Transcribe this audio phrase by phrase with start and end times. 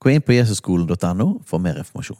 [0.00, 2.18] Gå inn på jesusskolen.no for mer informasjon.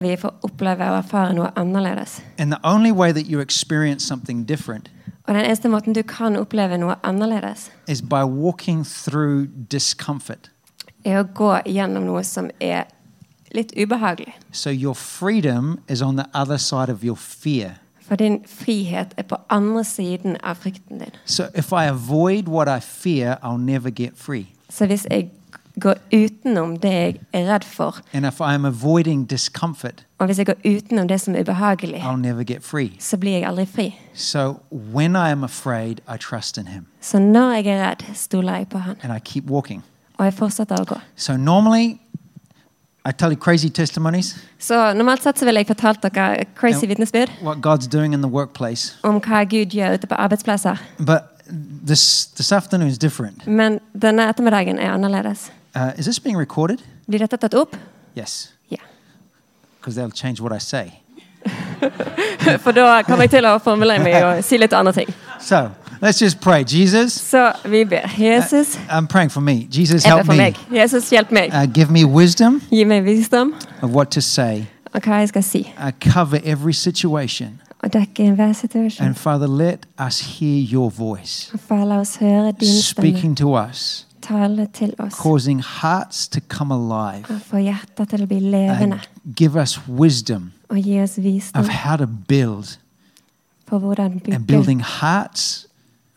[0.00, 2.22] Vi får oppleve og erfare noe annerledes.
[2.38, 4.88] And the only way that you experience something different
[5.28, 10.50] Og den eneste måten du kan oppleve noe annerledes, is by walking through discomfort.
[11.04, 12.84] er å gå gjennom noe som er
[13.54, 14.34] litt ubehagelig.
[14.52, 17.76] So your freedom is on the other side of your fear.
[18.10, 21.10] For din frihet er på andre siden av frykten din.
[21.24, 24.46] So if I avoid what I fear, I'll never get free.
[24.70, 25.30] Så hvis jeg
[25.80, 30.46] går utenom det jeg er redd for, And if I'm avoiding discomfort, og hvis jeg
[30.46, 32.96] går utenom det som er ubehagelig, I'll never get free.
[32.98, 33.94] så blir jeg aldri fri.
[34.14, 38.56] So when I am afraid, I trust in Him Så når jeg er redd, stoler
[38.56, 38.96] jeg på Han.
[39.02, 39.82] and I keep walking.
[40.18, 40.98] Og jeg fortsetter å gå.
[41.16, 42.00] So normally,
[43.04, 47.30] I tell you crazy testimonies, Så normalt sett så ville jeg fortalt dere crazy vitnesbyrd
[47.42, 48.92] what God's doing in the workplace.
[49.02, 50.76] om hva Gud gjør ute på arbeidsplasser.
[50.98, 51.22] But
[51.86, 53.46] this, this afternoon is different.
[53.46, 55.50] Men denne ettermiddagen er annerledes.
[55.76, 56.78] Uh, is this being recorded?
[57.08, 57.76] Blir dette tatt opp?
[58.16, 58.76] Yes, Ja.
[59.80, 60.92] because they'll change what I say.
[62.64, 65.08] For da kommer jeg til å formulere meg og si litt andre ting.
[65.40, 65.70] So
[66.02, 66.64] let's just pray.
[66.64, 68.08] Jesus, Så vi ber.
[68.18, 69.66] Jesus, I'm praying for me.
[69.76, 70.36] Jesus, help for me.
[70.38, 70.56] meg.
[70.72, 71.50] Jesus, hjelp meg.
[71.54, 74.64] Uh, give me wisdom Gi meg visdom of what to say.
[74.92, 75.72] og hva jeg skal si.
[75.78, 77.60] Uh, cover every situation.
[77.82, 79.06] Og dekke enhver situasjon.
[79.06, 83.36] And Father, let us hear your voice Og Far, la oss høre din stemme speaking
[83.36, 85.14] to us, tale til oss.
[85.14, 87.24] causing hearts to come alive.
[87.28, 89.00] Og få hjertet til å bli levende.
[89.26, 92.76] And give us wisdom Og gi oss visdom of how to build
[93.66, 95.66] på hvordan and building hearts,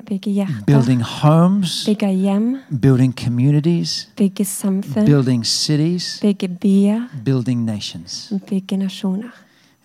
[0.05, 7.65] bygge hjerter, building homes, bygge hjem, building communities, bygge samfunn, building cities, bygge byer, building
[7.65, 8.33] nations.
[8.49, 9.31] bygge nasjoner.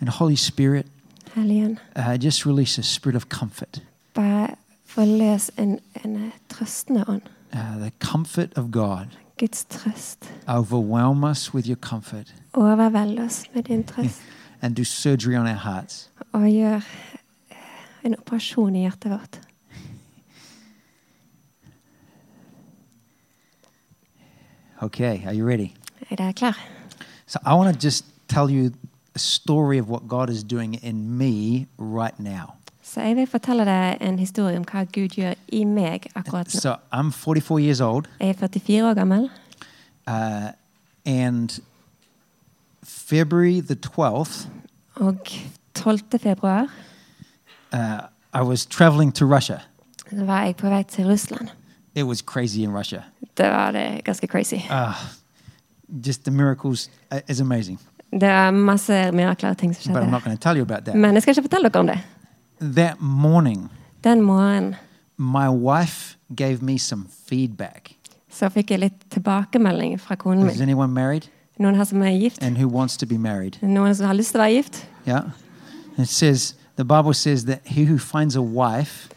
[0.00, 0.86] And Holy Spirit,
[1.34, 3.82] Helligånd, uh, just release a spirit of comfort,
[4.14, 4.48] bare
[4.86, 7.22] forløs en, en eh, trøstende ånd.
[7.52, 9.06] uh, the comfort of God.
[9.38, 10.24] Guds trøst.
[10.48, 14.20] Overwhelm us with your comfort Overveld oss med din trøst.
[14.62, 16.10] and do surgery on our hearts.
[16.32, 16.76] Og gjør
[17.50, 17.56] eh,
[18.04, 19.40] en operasjon i hjertet vårt.
[24.82, 25.74] Okay, are you ready?
[26.10, 26.56] Er dere klar?
[27.26, 28.72] So I want to just tell you
[29.14, 32.54] a story of what God is doing in me right now.
[32.82, 36.60] Så jeg vil fortelle deg en historie om hva Gud gjør i meg akkurat nå.
[36.60, 39.30] So I'm 44 years old, Jeg er 44 år gammel,
[40.06, 40.48] uh,
[41.06, 41.60] and
[42.82, 44.46] February the 12th,
[44.94, 45.16] og
[45.74, 45.98] 12.
[46.18, 46.62] februar
[47.72, 47.98] uh,
[48.34, 49.58] I was traveling to Russia.
[50.10, 51.48] så var jeg på vei til Russland.
[51.98, 53.02] It was crazy in Russia.
[53.36, 54.54] Det var det ganske crazy.
[54.70, 54.94] Uh,
[56.06, 57.78] just the miracles uh, is amazing.
[58.12, 60.84] Det var masse mirakler og ting som But I'm not going to tell you about
[60.84, 60.94] that.
[60.96, 61.98] Men jeg skal ikke fortelle dere om det.
[62.76, 63.70] That morning,
[64.04, 64.74] Den morgenen
[65.18, 67.94] my wife gave me some feedback.
[68.30, 70.62] så fikk jeg litt tilbakemelding fra konen Is min.
[70.62, 71.22] anyone married
[71.58, 72.42] Noen her som er gift?
[72.42, 73.52] and who wants to be married?
[73.62, 74.86] Noen som har lyst til å være gift?
[75.08, 75.22] Yeah.
[75.98, 79.08] It says the Bible says that he who finds a wife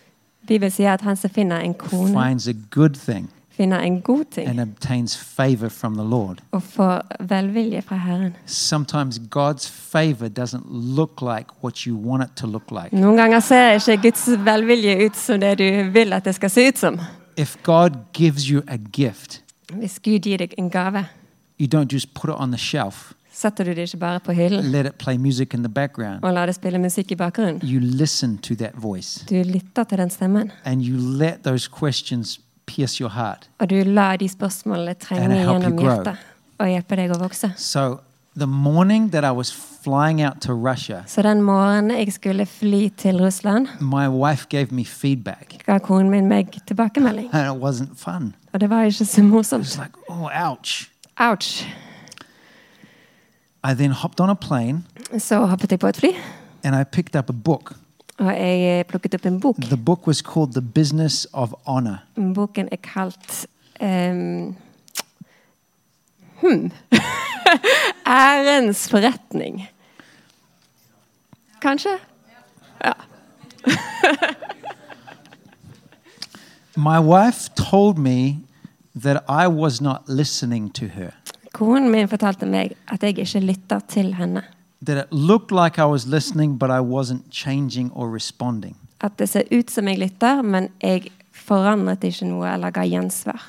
[0.52, 3.30] Bibelen sier at han som finner en kone, finds a good thing
[3.62, 6.38] finner en god ting and obtains favor from the Lord.
[6.52, 8.36] og får velvilje fra Herren.
[8.46, 12.96] Sometimes God's favor doesn't look like what you want it to look like.
[12.96, 16.68] Noen ganger ser ikke Guds velvilje ut som det du vil at det skal se
[16.68, 17.00] ut som.
[17.38, 21.06] If God gives you a gift, Hvis Gud gir deg en gave,
[21.60, 24.66] you don't just put it on the shelf, setter du det ikke bare på hyllen
[24.72, 26.20] let it play music in the background.
[26.24, 27.62] og lar det spille musikk i bakgrunnen.
[27.64, 32.40] You listen to that voice Du lytter til den stemmen, and you let those questions
[32.68, 33.50] pierce your heart.
[33.60, 36.16] og du lar de spørsmålene trenge gjennom hjertet
[36.60, 37.52] og hjelpe deg å vokse.
[37.58, 38.00] So
[38.38, 39.52] the morning that I was
[39.84, 44.68] flying out to Russia, Så den morgenen jeg skulle fly til Russland, my wife gave
[44.72, 47.30] me feedback ga konen min meg tilbakemelding.
[47.34, 48.36] and it wasn't fun.
[48.54, 49.78] Og det var ikke så It was morsomt.
[49.78, 50.90] like, oh, ouch.
[51.20, 51.66] Ouch.
[53.64, 54.84] I then hopped on a plane
[55.20, 56.16] Så hoppet jeg på et fly,
[56.64, 57.76] and I picked up a book.
[58.22, 59.56] og jeg eh, plukket opp en bok.
[59.62, 61.98] The book was called The Business of Honor.
[62.36, 63.48] Boken er kalt
[63.82, 64.56] ehm,
[66.42, 66.72] hmm.
[68.06, 69.68] Ærens forretning.
[71.62, 71.90] Kanskje?
[72.86, 72.94] Ja.
[76.76, 78.38] My wife told me
[79.02, 81.12] that I was not listening to her.
[81.54, 84.44] Konen min fortalte meg at jeg ikke lytter til henne.
[85.52, 86.60] Like listening.
[89.02, 93.42] At det ser ut som jeg lytter, men jeg forandret ikke noe eller ga gjensvar.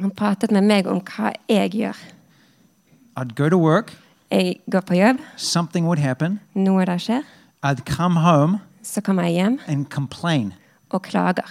[0.00, 1.96] Hun pratet med meg om hva jeg gjør.
[3.18, 3.96] I'd go to work,
[4.30, 7.22] Jeg går på jobb, something would happen, noe der skjer,
[7.64, 10.52] I'd come home så kommer jeg hjem and complain,
[10.90, 11.48] og klager.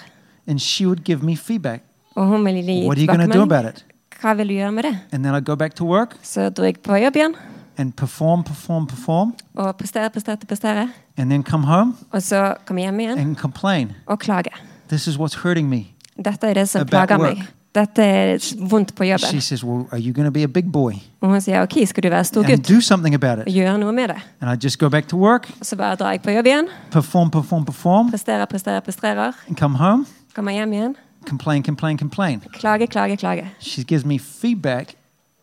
[0.48, 1.84] and she would give me feedback.
[2.18, 3.52] Og hun ville gi What are you going to do tilbakemelding.
[3.52, 3.86] about it?
[4.22, 4.94] Hva vil du gjøre med det?
[5.14, 7.36] And then I'd go back to work Så dro jeg på jobb igjen
[7.78, 10.88] and perform, perform, perform, og prestere, prestere, prestere.
[11.18, 13.92] and then come home Og så komme hjem igjen and complain.
[14.06, 14.50] og klage.
[14.90, 15.84] This is what's hurting me.
[16.26, 17.38] Dette er det som plager work.
[17.38, 17.48] meg.
[17.76, 18.38] Dette er
[18.70, 21.42] vondt på She says, Well, are you going to be a big boy Og hun
[21.42, 23.54] sier ok, skal du være stor and do something about it?
[23.54, 24.18] gjøre noe med det?
[24.42, 26.68] And I just go back to work, Og så bare drar jeg på jobb igjen,
[26.92, 29.32] perform, perform, perform, presterer, presterer, presterer.
[29.48, 30.06] and come home,
[30.36, 30.96] Kommer hjem igjen,
[31.28, 32.40] complain, complain, complain.
[32.54, 33.46] klage, klage, klage.
[33.60, 34.96] She gives me feedback.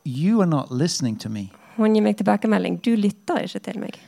[0.07, 1.51] You are not listening to me.
[1.77, 2.81] Hun gir meg tilbakemelding.
[2.85, 4.01] Du lytter ikke til meg.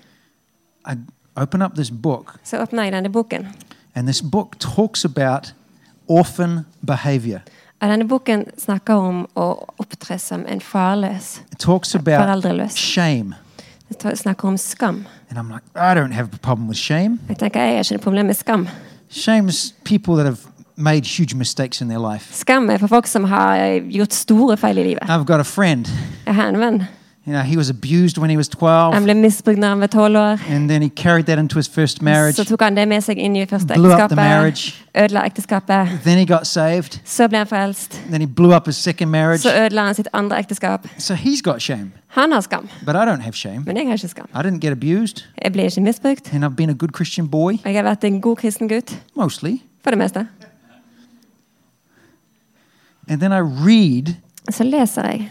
[0.88, 0.96] I
[1.36, 3.46] open up this book, Så åpner jeg denne boken.
[3.94, 5.54] and this book talks about
[6.08, 7.40] orphan behavior.
[7.82, 11.42] Og denne boken snakker om å opptre som en farløs.
[11.52, 12.72] It talks about Foreldreløs.
[12.76, 13.34] shame.
[13.88, 15.06] Det ta- snakker om skam.
[15.30, 17.18] And I'm like, I don't have a problem with shame.
[17.28, 18.68] Jeg tenker, jeg har ikke noe problem med skam.
[19.10, 20.38] Shame's people that have
[20.76, 22.34] made huge mistakes in their life.
[22.34, 25.02] Skam er for folk som har gjort store feil i livet.
[25.08, 25.86] I've got a friend.
[26.26, 26.82] Jeg har en venn.
[27.28, 29.86] You know, he was abused when he was 12, Han ble misbrukt når han var
[29.86, 30.38] tolv år.
[30.48, 32.34] and then he carried that into his first marriage.
[32.36, 34.74] Så tok han det med seg inn i første Blew up the marriage.
[34.98, 35.88] Ødela ekteskapet.
[36.04, 37.00] Then he got saved.
[37.04, 38.00] Så ble han frelst.
[38.10, 39.38] Then he blew up his second marriage.
[39.42, 40.86] Så ødela han sitt andre ekteskap.
[40.98, 43.62] So he's got shame, Han har skam, but I don't have shame.
[43.66, 44.26] men jeg har ikke skam.
[44.34, 46.32] I didn't get abused, Jeg ble ikke misbrukt.
[46.32, 48.98] and I've been a good Christian boy, jeg har vært en god kristen gutt.
[49.16, 49.50] mostly.
[49.84, 50.26] For det meste.
[53.08, 54.14] And then I read
[54.50, 55.30] Så leser jeg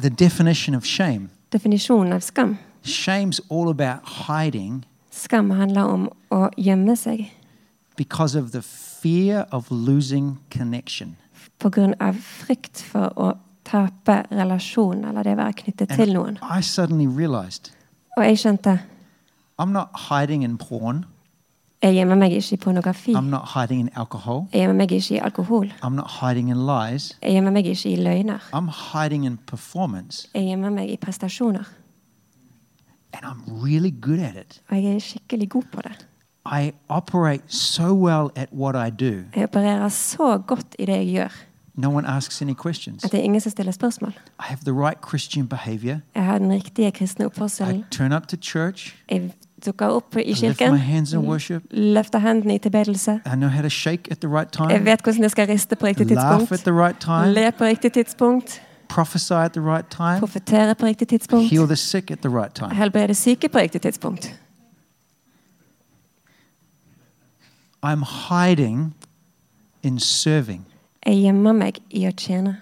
[0.00, 1.28] the definition of shame.
[1.52, 2.58] definisjonen av skam.
[2.84, 7.30] Shame's all about hiding Skam handler om å gjemme seg
[7.96, 8.62] because of the
[9.02, 11.16] fear of losing connection.
[11.60, 12.12] pga.
[12.12, 13.32] frykt for å
[13.64, 16.38] tape relasjon eller det å være knyttet til noen.
[16.58, 17.70] I suddenly realized
[18.16, 18.78] Og jeg skjønte
[19.58, 21.04] I'm not hiding in porn.
[21.82, 23.12] Jeg gjemmer meg ikke i pornografi.
[23.14, 24.46] I'm not hiding in alcohol.
[24.52, 25.72] Jeg gjemmer meg ikke i alkohol.
[25.84, 27.18] I'm not hiding in lies.
[27.22, 28.38] Jeg gjemmer meg ikke i løgner.
[28.54, 30.28] I'm hiding in performance.
[30.34, 31.64] Jeg gjemmer meg i prestasjoner.
[33.12, 34.62] And I'm really good at it.
[34.70, 36.06] Og jeg er skikkelig god på det.
[36.46, 39.22] I operate so well at what I do.
[39.36, 43.04] Jeg opererer så godt i det jeg gjør, No one asks any questions.
[43.04, 44.10] at det er ingen som stiller spørsmål.
[44.10, 45.96] I have the right Christian behavior.
[46.14, 47.84] Jeg har den riktige kristne I oppførselen.
[47.90, 48.96] turn up to church.
[49.10, 49.32] Jeg
[49.64, 50.78] dukker opp i kirken,
[51.70, 53.20] løfter hendene i tilbedelse.
[53.26, 56.66] Right Jeg vet hvordan jeg skal riste på riktig tidspunkt.
[56.66, 57.34] right.
[57.34, 58.62] Le på riktig tidspunkt.
[58.88, 60.18] Prophesy at the right time.
[60.18, 61.50] Profetere på riktig tidspunkt.
[61.50, 62.74] Heal the sick at the right time.
[62.74, 64.40] Helbrede syke på riktig tidspunkt.
[67.86, 68.94] I'm hiding
[69.82, 70.66] in serving.
[71.06, 72.56] Jeg gjemmer meg i å tjene.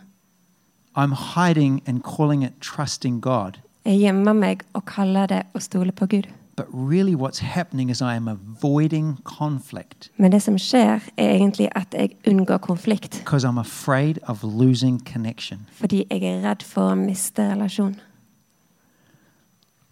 [0.96, 3.58] I'm hiding and calling it trusting God.
[3.84, 6.28] Jeg gjemmer meg og kaller det å stole på Gud.
[6.56, 11.68] But really, what's happening is I am avoiding conflict Men det som skjer, er egentlig
[11.74, 13.12] at jeg unngår konflikt.
[13.18, 15.66] because I'm afraid of losing connection.
[15.72, 17.96] Fordi jeg er redd for å miste relasjon.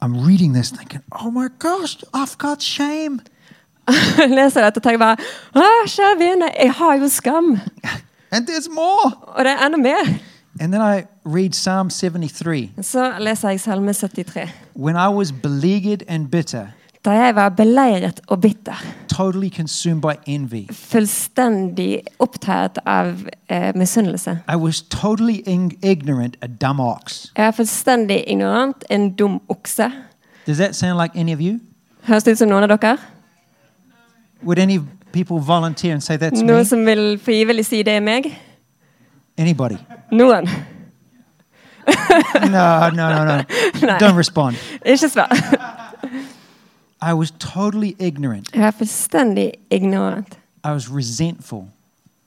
[0.02, 3.20] I'm reading this thinking, oh my gosh, I've got shame.
[4.36, 5.16] Leser dette og tenker bare
[5.54, 7.58] Å, kjære vene, jeg har jo skam!
[8.32, 9.12] And there's more.
[9.36, 10.08] Og det er enda mer.
[10.60, 12.70] And then I read Psalm 73.
[12.82, 14.48] Så leser jeg Salme 73.
[14.76, 16.66] When I was beleaguered and bitter,
[17.04, 24.38] Da jeg var beleiret og bitter, totally consumed by envy, fullstendig opptatt av eh, misunnelse.
[24.52, 27.26] I was totally ing- ignorant, a dumb ox.
[27.36, 29.90] Jeg er fullstendig ignorant, en dum okse.
[30.46, 31.60] Does that sound like any of you?
[32.08, 32.96] Høres det ut som noen av dere?
[34.42, 34.78] Would any
[35.12, 36.46] people volunteer and say that's me?
[36.46, 38.30] Noen som vil frivillig si det er meg?
[39.38, 39.76] Anybody?
[40.12, 40.48] No one.
[42.50, 43.98] No, no, no, no.
[43.98, 44.56] Don't respond.
[44.86, 45.28] Ikke svar.
[47.02, 48.54] I was totally ignorant.
[48.54, 50.38] Jeg er fullstendig ignorant.
[50.64, 51.68] I was resentful.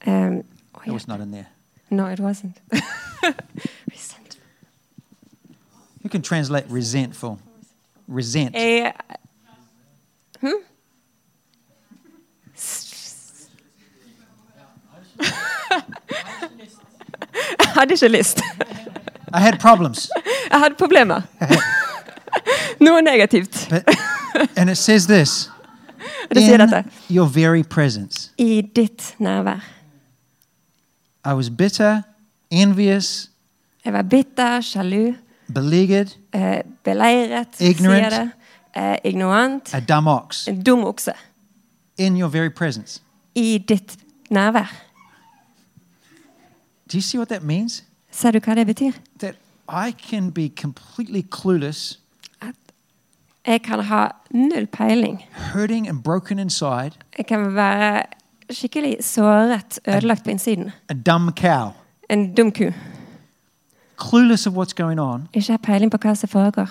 [0.07, 0.43] Um,
[0.75, 0.93] oh, It ja.
[0.93, 1.47] was not in there.
[1.89, 2.61] No, it wasn't.
[3.91, 4.37] Resent.
[6.03, 7.39] You can translate resentful.
[8.07, 8.55] Resent.
[8.55, 8.93] Jeg
[10.41, 10.53] Hm?
[17.77, 18.41] Hadde ikke lyst.
[19.36, 20.10] I had problems.
[20.51, 21.22] Jeg hadde problemer.
[22.86, 23.67] Noe negativt.
[23.69, 23.84] But,
[24.57, 25.50] and it says this
[26.34, 26.84] Det sier dette.
[27.10, 28.31] your very presence.
[28.38, 29.60] I ditt nærvær.
[31.25, 32.01] I was bitter,
[32.51, 33.29] envious,
[33.86, 35.13] Jeg var bitter, sjalu,
[35.53, 38.13] beleaguered, eh, beleiret, Ignorant.
[38.13, 38.31] sier det.
[38.75, 39.74] Eh, ignorant.
[39.74, 41.12] a dumb ox En dum okse.
[41.98, 43.01] in your very presence.
[43.36, 43.96] I ditt
[44.31, 44.74] nærvær.
[46.91, 47.84] Do you see what that means?
[48.24, 48.91] Du hva det betyr?
[49.20, 49.36] That
[49.70, 52.00] I can be completely clueless,
[52.41, 52.56] At
[53.48, 55.25] jeg kan ha null peiling.
[55.32, 58.03] hurting and broken inside, Jeg kan være
[58.51, 60.72] skikkelig såret, ødelagt på innsiden.
[60.89, 61.70] a dumb cow,
[62.10, 62.63] En dum ku.
[64.10, 66.67] clueless of what's going on, Ikke har peiling på hva som foregår.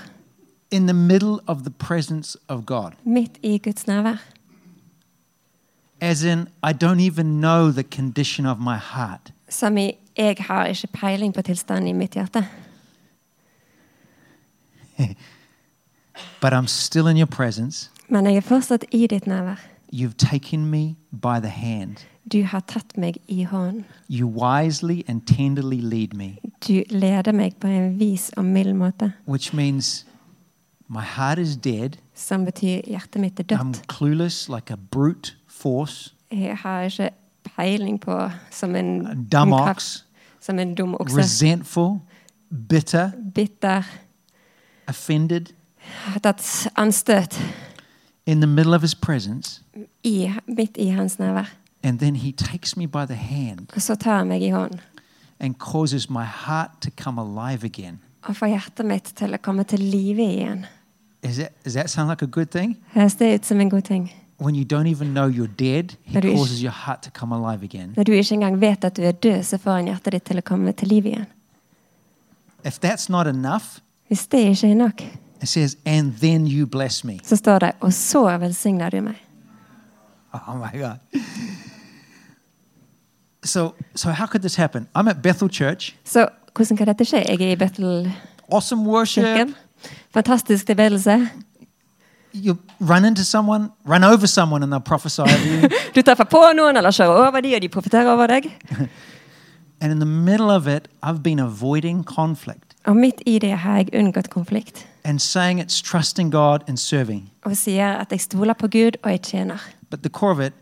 [0.71, 2.91] in the middle of the presence of God.
[3.05, 4.17] Midt i Guds nærvær.
[6.01, 9.33] As in, I don't even know the condition of my heart.
[9.49, 12.45] Som i jeg har ikke peiling på tilstanden i mitt hjerte.
[16.41, 17.91] But I'm still in your presence.
[18.09, 19.57] Men jeg er fortsatt i ditt nærvær.
[19.93, 21.97] You've taken me by the hand.
[22.33, 23.85] Du har tatt meg i hånden.
[24.11, 26.37] You wisely and tenderly lead me,
[26.69, 29.13] Du leder meg på en vis og mild måte.
[29.27, 30.07] which means
[30.89, 31.91] my heart is dead.
[32.15, 33.87] Som betyr hjertet mitt er I'm dødt.
[33.89, 37.11] clueless like a brute force, Jeg har ikke
[37.57, 40.05] peiling på som en dumb ox,
[40.47, 41.17] Som en dum okse.
[41.19, 41.99] resentful,
[42.69, 43.83] bitter, Bitter.
[44.89, 45.47] offended.
[46.23, 47.41] Tatt anstøt
[48.27, 49.63] in the middle of his presence.
[50.05, 51.51] i, midt i hans nærvær.
[51.83, 54.81] And then he takes me by the hand Og så tar han meg i hånden
[55.41, 57.99] and causes my heart to come alive again.
[58.23, 60.65] og får hjertet mitt til å komme til live igjen.
[61.23, 62.77] Is that, does that sound like a good thing?
[62.95, 64.13] Høres det ut som en god ting?
[64.39, 67.63] When you don't even know you're dead, he That causes your heart to come alive
[67.65, 67.93] again.
[67.97, 70.39] Når du ikke engang vet at du er død, så får han hjertet ditt til
[70.39, 71.27] å komme til liv igjen.
[72.65, 73.65] If that's not enough,
[74.09, 75.03] Hvis det ikke er nok,
[75.43, 77.19] it says, and then you bless me.
[77.25, 79.17] så står det 'og så velsigner du meg'.
[80.49, 80.97] Oh my God.
[83.45, 84.89] So, so how could this happen?
[84.99, 87.17] I'm at Bethel Church, Så hvordan kan dette skje?
[87.29, 88.13] Jeg er i Bethelkirken.
[88.53, 89.49] awesome worship.
[90.11, 91.29] Fantastisk tilbedelse.
[92.45, 95.69] You run into someone, run over someone, and they'll prophesy over you.
[95.95, 98.51] Du treffer på noen eller kjører over de, og de profeterer over deg.
[99.81, 103.77] and in the middle of it, I've been avoiding conflict Og midt i det har
[103.77, 104.87] jeg unngått konflikt.
[105.05, 107.31] and saying it's trusting God and serving.
[107.45, 109.59] Og sier at jeg stoler på Gud, og jeg tjener.
[109.91, 110.53] But the core of it,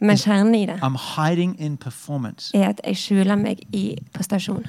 [0.00, 2.50] Men kjernen i det I'm hiding in performance.
[2.56, 4.66] er at jeg skjuler meg i prestasjon.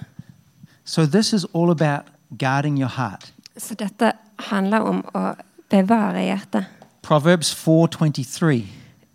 [0.85, 2.03] So this is all about
[2.39, 3.33] guarding your heart.
[3.57, 5.33] Så dette handler om å
[5.69, 6.65] bevare hjertet.
[7.01, 8.63] Proverbs 4:23.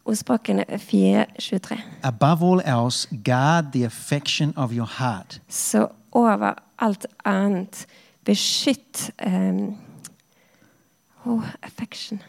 [0.04, 1.80] Ordspråkene 4.23.
[2.02, 7.86] Above all else, guard the affection of your heart, Så over alt annet,
[8.24, 9.76] beskytt um,
[11.26, 12.22] oh, affection.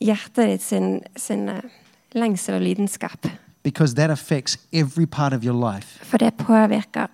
[0.00, 1.54] Hjertet ditt sin, sin uh,
[2.12, 3.26] lengsel og lidenskap.
[3.64, 6.04] because that affects every part of your life.
[6.04, 7.06] For det påvirker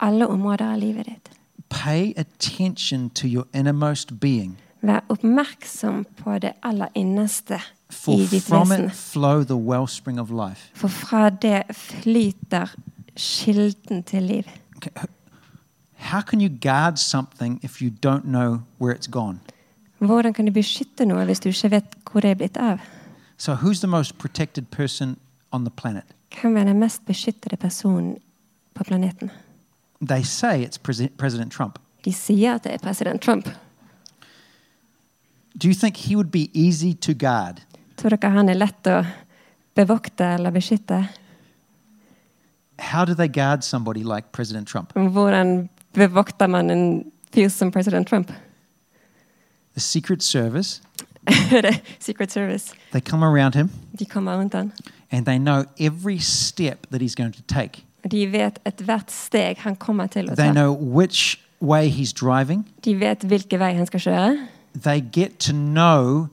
[0.00, 1.30] alle områder av livet ditt.
[1.68, 7.58] Pay attention to your innermost being, Vær oppmerksom på det aller innerste
[7.90, 8.86] for i ditt from vesen.
[8.86, 10.70] it flow the wellspring of life.
[10.74, 12.74] For fra det flyter
[13.16, 14.44] kilden til liv.
[15.96, 19.40] How can you guard something if you don't know where it's gone?
[19.98, 22.78] Hvordan kan du beskytte noe hvis du ikke vet hvor det er blitt av?
[23.36, 25.16] So, who's the most protected person
[25.52, 26.04] on the planet?
[26.40, 28.16] Hvem er den mest beskyttede personen
[28.74, 29.30] på planeten?
[30.08, 30.78] They say it's
[31.18, 31.78] President Trump.
[32.04, 33.48] De sier at det er president Trump.
[35.58, 37.60] Do you think he would be easy to guard?
[37.96, 39.02] Tror dere han er lett å
[39.76, 41.02] bevokte eller beskytte?
[42.78, 44.92] How do they guard somebody like President Trump?
[44.94, 48.30] Hvordan bevokter man en fyr som president Trump?
[49.74, 50.80] The Secret Service,
[51.52, 52.72] er Secret Service.
[52.92, 54.72] they come around him De kommer rundt han.
[55.12, 57.84] and they know every step that he's going to take.
[58.08, 62.64] De vet ethvert steg han kommer til å They know which way he's driving.
[62.82, 64.46] De vet hvilken vei han skal kjøre.
[64.74, 66.28] They get to know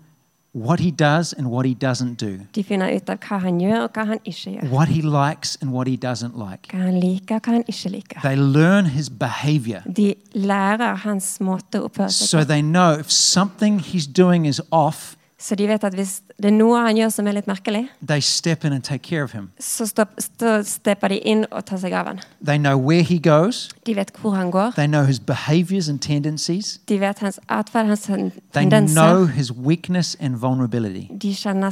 [0.53, 3.81] what he does and what he doesn't do, De finner ut av hva han gjør,
[3.83, 4.69] og hva han ikke gjør.
[4.71, 6.67] what he likes and what he doesn't like.
[6.71, 8.21] Hva han liker, og hva han ikke liker.
[8.23, 9.81] They learn his behavior.
[9.85, 14.61] De lærer hans måte å oppføre seg So they know if something he's doing is
[14.71, 17.83] off, Så de vet at hvis det er noe han gjør som er litt merkelig,
[18.07, 19.49] they step in and take care of him.
[19.59, 22.19] så stopp, stå, stepper de inn og tar seg av han.
[22.43, 24.71] They know where he goes, De vet hvor han går.
[24.75, 28.95] they know his behaviors and tendencies, De vet hans atferd, hans they tendenser.
[28.95, 31.07] know his weakness and vulnerability.
[31.21, 31.69] De kjenner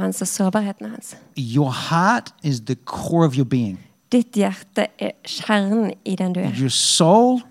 [0.00, 0.28] hans og
[0.90, 1.16] hans.
[1.36, 3.78] Your heart is the core of your being.
[4.12, 6.50] Ditt hjerte er kjernen i den du er.
[6.58, 7.42] Your soul,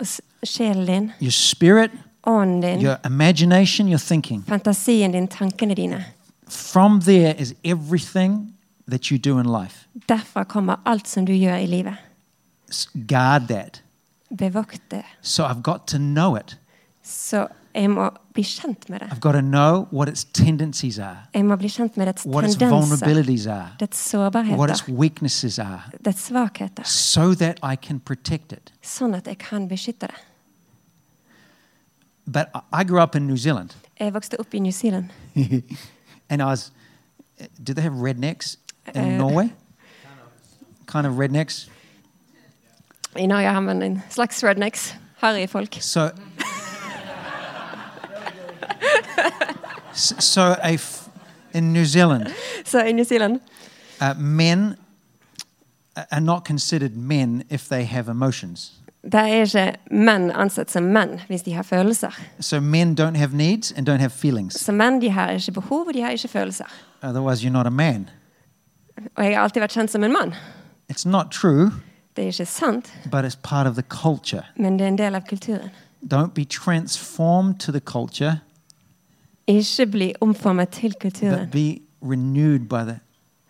[0.00, 1.90] Og s- sjelen din, your spirit,
[2.26, 4.44] ånden din, your imagination, your thinking.
[4.48, 6.04] fantasien din, tankene dine.
[6.48, 8.52] From there is everything
[8.90, 9.86] that you do in life.
[10.08, 11.94] Derfra kommer alt som du gjør i livet.
[12.70, 13.82] S- Guard that.
[14.38, 15.02] Bevokt det.
[15.22, 16.58] So I've got to know it.
[17.02, 19.06] Så jeg må bli kjent med det.
[19.12, 22.44] I've got to know what its tendencies are, Jeg må bli kjent med dets what
[22.44, 27.76] its tendenser, vulnerabilities are, dets what its sårbarheter, weaknesses are, dets svakheter, so that I
[27.86, 28.72] can protect it.
[28.82, 30.14] sånn at jeg kan beskytte det.
[32.32, 35.04] But I- grew up in New Zealand, Jeg vokste opp i New Zealand.
[36.30, 36.72] and I was.
[37.66, 38.56] Did they have rednecks
[38.94, 39.48] in Uh, Norway?
[40.86, 41.68] Kind of rednecks.
[43.16, 44.94] I Norge har man en slags rednecks.
[45.16, 45.68] Harry folk.
[45.80, 46.10] So,
[49.92, 51.08] so a f-
[51.52, 53.40] in New Zealand, So in New Zealand
[54.00, 54.76] uh, men
[56.10, 58.72] are not considered men if they have emotions.
[59.12, 62.10] Der er ikke menn ansett som menn hvis de har følelser.
[62.40, 64.54] So men don't have needs and don't have feelings.
[64.60, 66.64] Så menn de har ikke behov, og de har ikke følelser.
[67.02, 68.08] Otherwise, you're not a man.
[69.16, 70.34] Og jeg har alltid vært kjent som en mann.
[70.92, 71.70] It's not true,
[72.16, 74.42] Det er ikke sant, but it's part of the culture.
[74.56, 75.70] men det er en del av kulturen.
[76.14, 78.40] Don't be transformed to the culture,
[79.46, 82.98] Ikke bli omformet til but be renewed by the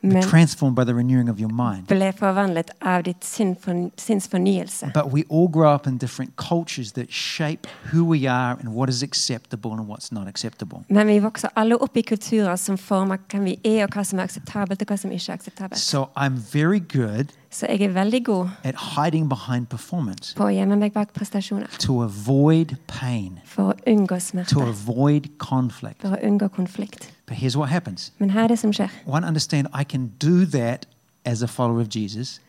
[0.07, 1.87] men transformed by the renewing of your mind.
[1.89, 4.91] ble forvandlet av ditt sinn for, sinns fornyelse.
[4.95, 8.89] But we all grow up in different cultures that shape who we are and what
[8.89, 10.85] is acceptable and what's not acceptable.
[10.89, 14.19] Men vi vokser alle opp i kulturer som former hvem vi er, og hva som
[14.19, 15.81] er akseptabelt, og hva som ikke er akseptabelt.
[15.81, 20.49] So I'm very good Så jeg er veldig god at hiding behind performance på å
[20.49, 21.67] gjemme meg bak prestasjoner.
[21.79, 26.01] to avoid pain, For å unngå to avoid conflict.
[26.01, 27.13] For å unngå konflikt.
[27.27, 28.13] But here's what happens.
[28.19, 28.89] Men her er det som skjer.
[29.07, 30.87] One, understand I can do that
[31.25, 32.41] as a follower of Jesus.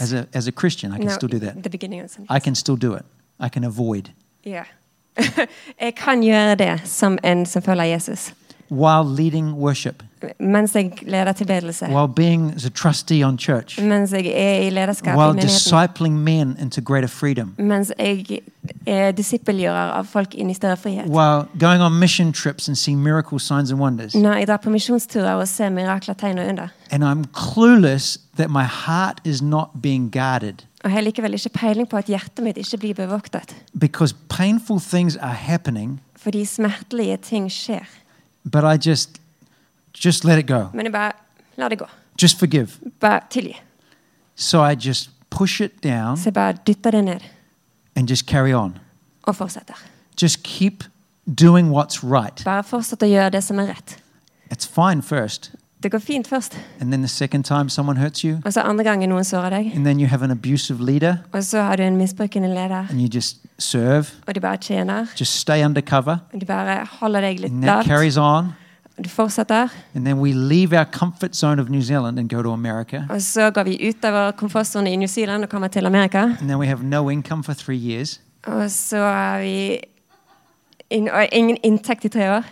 [0.00, 1.62] As a, as a Christian, I can No, still do that.
[1.62, 3.04] The beginning of I can still do it.
[3.40, 4.10] I can avoid.
[4.46, 4.64] Yeah.
[5.80, 8.34] jeg kan gjøre det som en som følger Jesus.
[8.74, 10.02] While leading worship,
[10.40, 11.86] Mens jeg leder tilbedelse.
[11.86, 15.48] while being as a trustee on church, Mens jeg er i lederskap i while menigheten.
[15.48, 18.40] discipling men into greater freedom, Mens jeg
[18.86, 21.06] er disippelgjører av folk inn i større frihet.
[21.08, 24.14] while going on mission trips and seeing miracle signs, and wonders.
[24.14, 26.68] Når jeg drar på misjonsturer og ser mirakler, tegn og under.
[26.90, 31.48] And I'm clueless that my heart is not being guarded Og jeg har likevel ikke
[31.48, 33.54] peiling på at hjertet mitt ikke blir bevoktet.
[33.78, 37.84] because painful things are happening, Fordi smertelige ting skjer.
[38.52, 39.20] But I just
[40.04, 40.66] just let it go.
[40.74, 41.12] Men jeg bare
[41.56, 41.86] lar det gå.
[42.22, 42.68] Just forgive.
[43.00, 43.56] Bare tilgi.
[44.36, 47.20] So I just push it down Så jeg bare dytter det ned
[47.96, 48.78] and just carry on.
[49.22, 49.74] og fortsetter.
[50.22, 50.84] Just keep
[51.40, 52.44] doing what's right.
[52.44, 53.98] Bare fortsett å gjøre det som er rett.
[54.52, 55.52] It's fine first.
[55.84, 58.84] Det går fint først, And then the second time someone hurts you, og så andre
[58.84, 59.72] gangen noen sårer deg.
[59.76, 63.00] and then you have an abusive leader Og så har du en misbrukende leder, and
[63.00, 65.06] you just serve, og de bare tjener.
[65.20, 66.16] just stay undercover.
[66.34, 67.86] Og de bare holder deg litt lavt.
[67.86, 68.44] carries on.
[69.04, 72.52] Du fortsetter, And then we leave our comfort zone of New Zealand and go to
[72.52, 73.02] America.
[73.10, 76.18] og så går vi ut av vår komfortsone i New Zealand og kommer til Amerika.
[76.22, 78.20] And then we have no income for three years.
[78.46, 79.78] Og så har vi
[80.90, 82.42] in, ingen inntekt i tre år.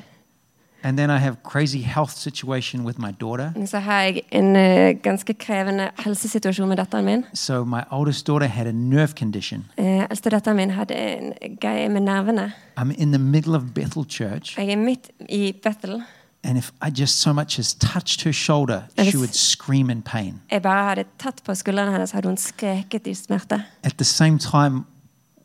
[0.84, 3.52] And then I have crazy health situation with my daughter.
[3.66, 7.24] Så har jeg en eh, ganske krevende helsesituasjon med datteren min.
[7.34, 9.64] So my oldest daughter had a nerve condition.
[9.78, 12.52] Uh, Eldste datteren min hadde en greie med nervene.
[12.80, 16.02] I'm in the middle of Bethel Church, Jeg er midt i Bethel.
[16.44, 20.40] and if I just so much as touched her shoulder, she would scream in pain.
[20.50, 23.62] Jeg bare hadde tatt på skuldrene hennes, hadde hun skreket i smerte.
[23.82, 24.84] At the same time,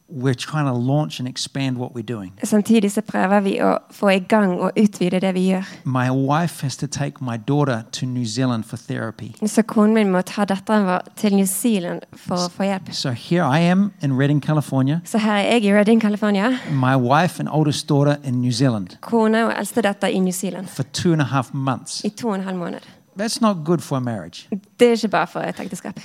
[0.09, 2.31] we're trying to launch and expand what we're doing.
[2.43, 5.63] Samtidig så prøver vi å få i gang og utvide det vi gjør.
[5.85, 9.33] My wife has to take my daughter to New Zealand for therapy.
[9.47, 12.93] Så konen min må ta datteren vår til New Zealand for å få hjelp.
[12.93, 14.99] So here I am in Redding, California.
[15.05, 16.49] Så her er jeg i Redding, California.
[16.71, 20.67] My wife and oldest daughter in New Zealand Kone og eldste datter i New Zealand.
[20.67, 22.03] for two and a half months.
[22.05, 22.81] I to og en halv måned.
[23.19, 24.47] That's not good for a marriage.
[24.79, 25.99] Det er ikke bare for et ekteskap.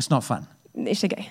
[0.00, 0.46] It's not fun.
[0.74, 1.24] Det er ikke gøy.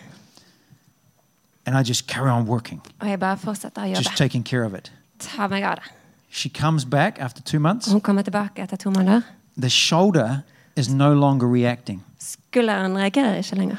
[1.69, 4.73] And I just carry on working, Og jeg bare fortsetter å just taking care of
[4.73, 4.91] it.
[5.19, 5.83] Ta meg av det.
[6.31, 7.91] She comes back after two months.
[7.91, 9.21] Hun kommer tilbake etter to måneder.
[9.57, 10.41] The shoulder
[10.75, 12.03] is no longer reacting.
[12.19, 13.75] Skulderen reagerer ikke lenger.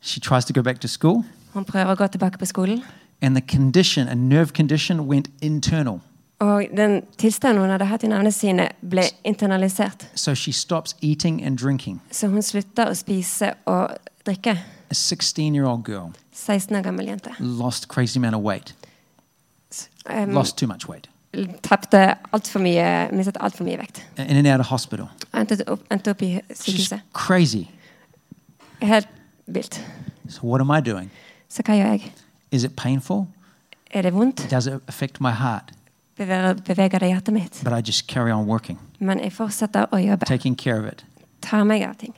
[0.00, 2.82] She tries to go back to school, Hun prøver å gå tilbake på skolen.
[3.20, 6.00] and the condition, a nerve condition, went internal.
[6.40, 10.06] Og den tilstanden hun hadde hatt i navnene sine, ble internalisert.
[10.14, 12.00] So she stops eating and drinking.
[12.12, 13.90] Så hun slutta å spise og
[14.26, 14.58] drikke.
[14.90, 17.30] A 16 year old girl 16 år gammel jente.
[17.40, 18.74] lost crazy amount of weight,
[20.10, 21.08] Um, lost too much weight,
[21.62, 24.02] Tapte altfor mye, mistet altfor mye vekt.
[24.18, 25.08] in and out of hospital.
[25.34, 27.00] Endte opp, endte opp i She's sykehuset.
[27.12, 27.68] crazy.
[28.82, 29.08] Helt
[29.46, 29.80] vilt.
[30.28, 31.10] So what am I doing?
[31.48, 32.12] Så hva gjør jeg?
[32.52, 33.26] Is it painful?
[33.94, 34.46] Er det vondt?
[34.50, 35.72] Does it affect my heart?
[36.16, 37.60] beveger, beveger det hjertet mitt.
[37.64, 40.26] But I just carry on working, Men jeg fortsetter å jobbe.
[40.26, 41.04] taking care of it.
[41.42, 42.14] Tar meg av ting.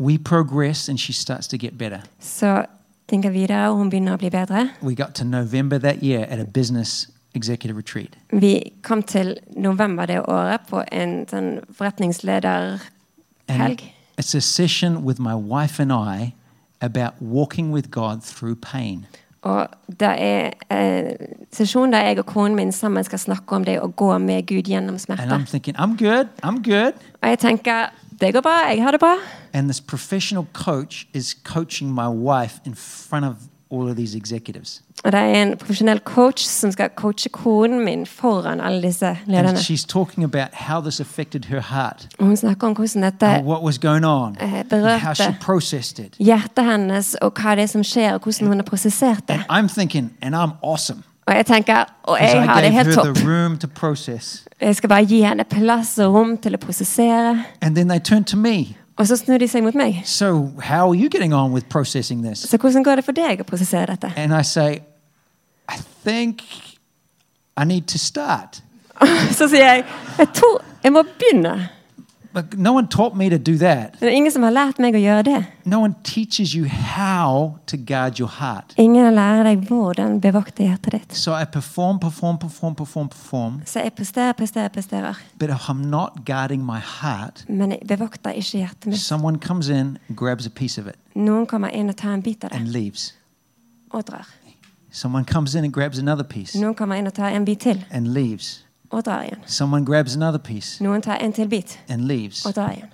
[0.00, 2.00] We progress and she starts to get better.
[2.20, 2.64] Så
[3.08, 4.68] ting går videre, og hun begynner å bli bedre.
[4.82, 8.16] We got to November that year at a business executive retreat.
[8.32, 12.80] Vi kom til november det året på en sånn forretningslederhelg.
[14.18, 16.34] It's a session with my wife and I
[16.80, 19.06] about walking with God through pain.
[19.42, 19.66] Og
[20.00, 21.16] det er en
[21.52, 24.68] sesjon der jeg og konen min sammen skal snakke om det å gå med Gud
[24.68, 25.28] gjennom And smerte.
[25.32, 26.92] I'm thinking, I'm good, I'm good.
[27.22, 27.88] Og jeg tenker
[28.20, 29.14] det går bra, jeg har det bra.
[29.52, 33.34] And this professional coach is coaching my wife in front of
[33.72, 34.82] all of these executives.
[35.04, 39.16] Og det er en profesjonell coach som skal coache konen min foran alle disse And
[39.26, 39.58] lederne.
[39.58, 43.62] she's talking about how this affected her heart, Og hun snakker om hvordan dette what
[43.62, 48.48] was going on, eh, berørte hjertet hennes, og hva det er som skjer, og hvordan
[48.48, 49.34] hun har prosessert det.
[49.48, 51.02] And I'm thinking, and I'm awesome.
[51.30, 53.18] Og jeg tenker og jeg har det helt topp.
[54.60, 57.36] Jeg skal bare gi henne plass og rom til å prosessere.
[58.98, 60.02] Og så snur de seg mot meg.
[62.50, 64.10] Så hvordan går det for deg å prosessere dette?
[64.16, 64.82] And I say,
[65.70, 66.42] I think
[67.56, 68.60] I need to start.
[69.38, 69.84] Så sier jeg
[70.18, 71.54] jeg tror jeg må begynne.
[72.32, 73.96] But no one taught me to do that.
[74.00, 75.40] Det er ingen som har lært meg å gjøre det.
[75.64, 78.74] No one teaches you how to guard your heart.
[78.78, 81.16] Ingen lært deg hvordan bevokte hjertet ditt.
[81.16, 83.60] So I perform, perform, perform, perform, perform.
[83.66, 85.18] Så jeg presterer, presterer, presterer.
[85.38, 88.98] But if I'm not guarding my heart, Men jeg bevokter ikke hjertet mitt.
[89.00, 92.44] someone comes in, grabs a piece of it, Noen kommer inn og tar en bit
[92.44, 93.14] av and det leaves.
[93.90, 94.28] og drar.
[94.92, 97.84] Someone comes in and grabs another piece Noen kommer inn og tar en bit til
[97.90, 98.64] and leaves.
[98.90, 99.38] Og drar igjen.
[99.46, 102.46] Someone grabs another piece Noen tar en til bit and leaves.
[102.46, 102.88] og drar igjen.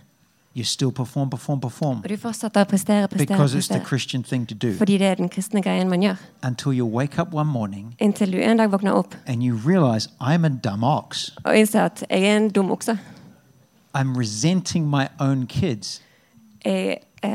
[0.56, 3.88] You still perform, perform, perform Og du fortsetter å prestere, prestere, because it's the prestere.
[3.88, 6.16] Christian thing to do Fordi det er den kristne greien man gjør.
[6.42, 10.08] until you wake up one morning Inntil du en dag våkner opp and you realize
[10.20, 11.30] I'm a dumb ox.
[11.44, 12.98] og innser at jeg er en dum okse.
[13.98, 16.02] I'm resenting my own kids.
[16.64, 17.30] Jeg eh,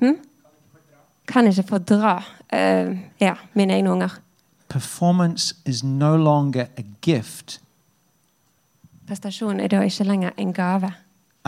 [0.00, 0.16] hm?
[1.28, 4.18] kan ikke fordra eh, ja, mine egne unger.
[4.68, 7.60] Performance is no longer a gift.
[9.06, 10.90] Prestasjon er da ikke lenger en gave.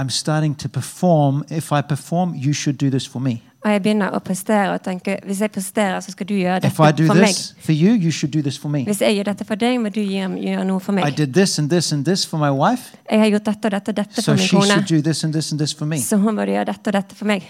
[0.00, 1.44] I'm starting to perform.
[1.50, 3.42] If I perform, you should do this for me.
[3.64, 6.78] Og jeg begynner å prestere og tenke hvis jeg presterer, så skal du gjøre If
[6.78, 7.26] I dette do for meg.
[7.34, 8.84] this for you, you should do this for me.
[8.86, 11.16] Hvis jeg gjør dette for deg, må du gjøre, gjøre noe for I meg.
[11.16, 13.88] did this and this and this for my wife, Jeg har gjort dette og dette
[13.90, 15.86] og dette so for min she should kone, do this and this and this for
[15.86, 15.98] me.
[15.98, 17.42] så hun må gjøre dette og dette for meg.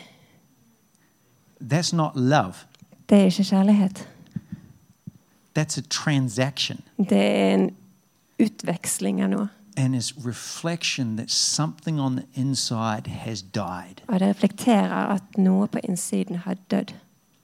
[1.61, 2.54] That's not love.
[3.11, 4.09] Det er ikke kjærlighet.
[5.58, 6.80] That's a transaction.
[6.98, 7.70] Det er en
[8.38, 9.48] utveksling av noe.
[9.76, 14.02] And it's reflection that something on the inside has died.
[14.08, 16.94] Og det reflekterer at noe på innsiden har dødd.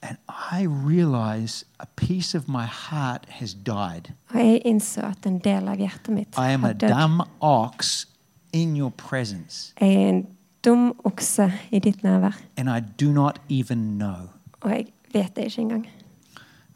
[0.03, 0.17] And
[0.53, 4.13] I realize a piece of my heart has died.
[4.31, 6.91] Og jeg innså at en del av hjertet mitt I am a har dødd.
[7.03, 8.07] dumb ox
[8.53, 10.27] in your presence, Jeg er en
[10.65, 14.29] dum okse i ditt nærvær, and I do not even know.
[14.61, 15.87] og jeg vet det ikke engang.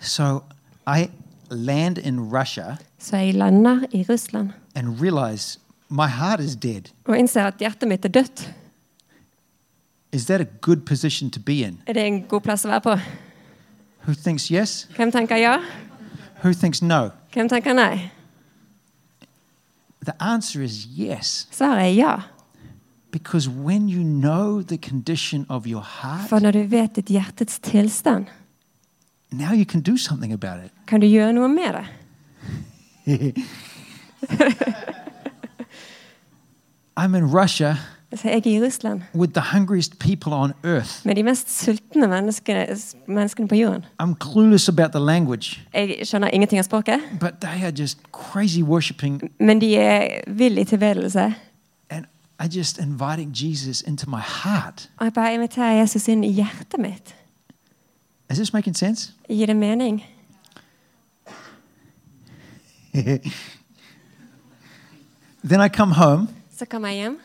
[0.00, 0.42] So
[0.86, 1.06] I
[1.50, 3.34] land in Russia Så jeg
[3.92, 5.58] i Russland and realize
[5.88, 6.82] my heart is dead.
[7.04, 8.54] og innser at hjertet mitt er dødt.
[10.12, 11.78] Is that a good position to be in?
[11.86, 12.94] Er det en god plass å være på?
[14.06, 14.88] Who thinks yes?
[14.96, 15.58] Hvem tenker ja?
[16.44, 17.10] Who thinks no?
[17.32, 18.10] Hvem tenker nei?
[20.04, 21.48] The answer is yes.
[21.50, 22.14] Svaret er ja.
[23.10, 27.58] Because when you know the condition of your heart, For når du vet ditt hjertets
[27.58, 28.26] tilstand,
[29.32, 30.70] now you can do something about it.
[30.86, 31.84] kan du noe med det.
[36.96, 37.76] I'm in Russia
[38.16, 40.90] Så jeg er i Russland with the hungriest people on earth.
[41.06, 42.66] med de mest sultne menneskene,
[43.08, 43.84] menneskene på jorden.
[44.02, 48.60] I'm clueless about the language, Jeg skjønner ingenting av språket, but they are just crazy
[48.62, 49.20] worshiping.
[49.40, 51.34] men de er vill i tilbedelse.
[51.90, 52.04] And
[52.44, 54.90] I just inviting Jesus into my heart.
[54.96, 57.14] Og jeg bare inviterer Jesus inn i hjertet mitt.
[58.30, 59.12] Is this making sense?
[59.28, 60.02] Gir det mening?
[65.44, 67.18] Then I come home, Så kom jeg hjem,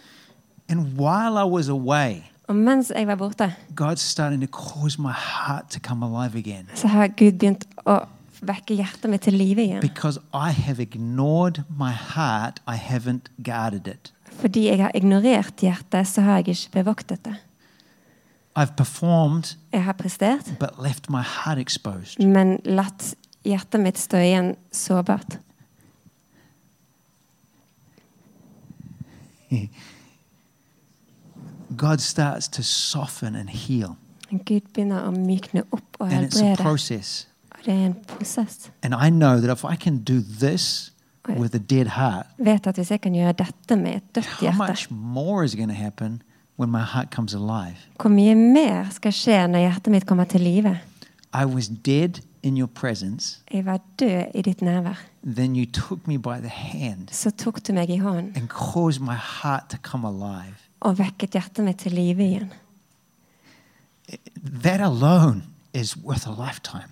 [0.70, 5.12] and while I was away, og mens jeg var borte, God's starting to cause my
[5.12, 7.98] heart to come alive again så har Gud begynt å
[8.42, 9.82] vekke hjertet mitt til live igjen.
[9.82, 14.13] because I have ignored my heart, I haven't guarded it.
[14.32, 17.36] Fordi jeg har ignorert hjertet, så har jeg ikke bevoktet det.
[18.56, 22.20] I've performed Jeg har prestert, but left my heart exposed.
[22.24, 25.39] men latt hjertet mitt stå igjen sårbart.
[31.78, 33.96] God starts to soften and heal,
[34.46, 36.63] Gud begynner å mykne opp og and it's a helbrede.
[36.63, 37.28] process.
[37.66, 38.70] Det er en prosess.
[38.84, 40.92] And I know that if I can do this
[41.28, 44.48] with a dead heart, Vet at hvis jeg kan gjøre dette med et dødt how
[44.48, 46.22] hjerte, much more is going to happen
[46.60, 47.78] when my heart comes alive?
[48.00, 50.78] hvor mye mer skal skje når hjertet mitt kommer til live?
[51.34, 55.00] I was dead in your presence, Jeg var død i ditt nærvær.
[55.26, 59.02] then you took me by the hand Så tok du meg i hånden and caused
[59.02, 60.56] my heart to come alive.
[60.82, 62.52] og vekket hjertet mitt til live igjen.
[64.63, 66.89] That alone is worth a lifetime.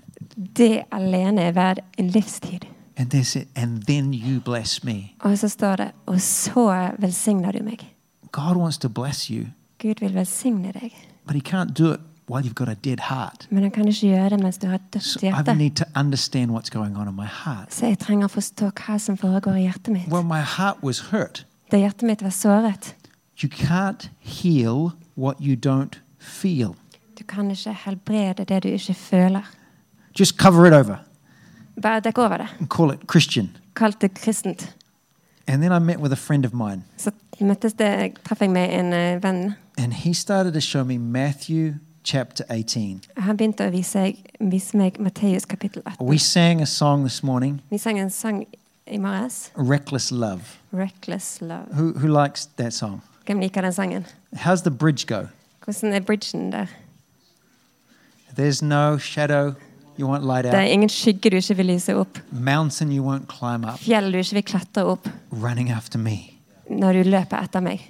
[0.58, 2.60] Det alene er verdt en livstid.
[2.97, 5.12] And it, and then you bless me.
[5.19, 7.90] Og så står det Og så velsigner du meg.
[8.32, 9.46] God wants to bless you,
[9.82, 10.91] Gud vil velsigne deg.
[11.28, 13.48] but He can't do it while you've got a dead heart.
[13.50, 16.52] Men han kan ikke gjøre det mens du har et dødt I need to understand
[16.52, 17.74] what's going on in my heart.
[17.74, 20.08] Så jeg trenger å forstå hva som foregår i hjertet mitt.
[20.08, 22.96] When my heart was hurt, hjertet mitt var såret.
[23.44, 26.76] you can't heal what you don't feel.
[27.20, 29.41] Du kan ikke helbrede det du ikke føler.
[30.20, 30.96] Just cover it over
[31.82, 32.48] Bare dekk over det.
[32.60, 33.50] and call it Christian.
[33.76, 34.76] Kall det kristent.
[35.47, 38.80] And then I met with a friend of mine, Så møttes det, traff jeg med
[38.80, 39.54] en eh, venn.
[39.77, 41.73] and he started to show me Matthew
[42.04, 43.01] chapter 18.
[43.17, 46.08] Han begynte å vise, vise meg Matteus kapittel 18.
[46.08, 48.45] We sang a song this morning, Vi sang en sang
[48.88, 49.51] i morges.
[49.58, 50.41] Reckless Love.
[50.73, 51.73] 'Reckless Love'.
[51.73, 53.01] Who, who likes that song?
[53.25, 54.06] Hvem liker den sangen?
[54.36, 55.27] How's the bridge go?
[55.65, 56.65] Hvordan er bridgen der?
[58.36, 62.19] There's no shadow you won't light Det er ingen skygge du ikke vil lyse opp.
[63.82, 65.10] Fjell du ikke vil klatre opp
[66.71, 67.82] når du løper etter meg.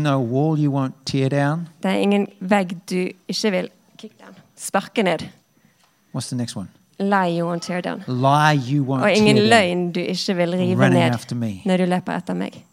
[0.00, 1.68] No wall you won't tear down.
[1.82, 3.70] Det er ingen vegg du ikke vil
[4.56, 5.24] sparke ned.
[6.14, 6.68] What's the next one?
[6.98, 8.04] Lie you won't tear down.
[8.06, 9.50] Lie you won't Og ingen tear down.
[9.50, 12.64] løgn du ikke vil rive ned når du løper etter meg.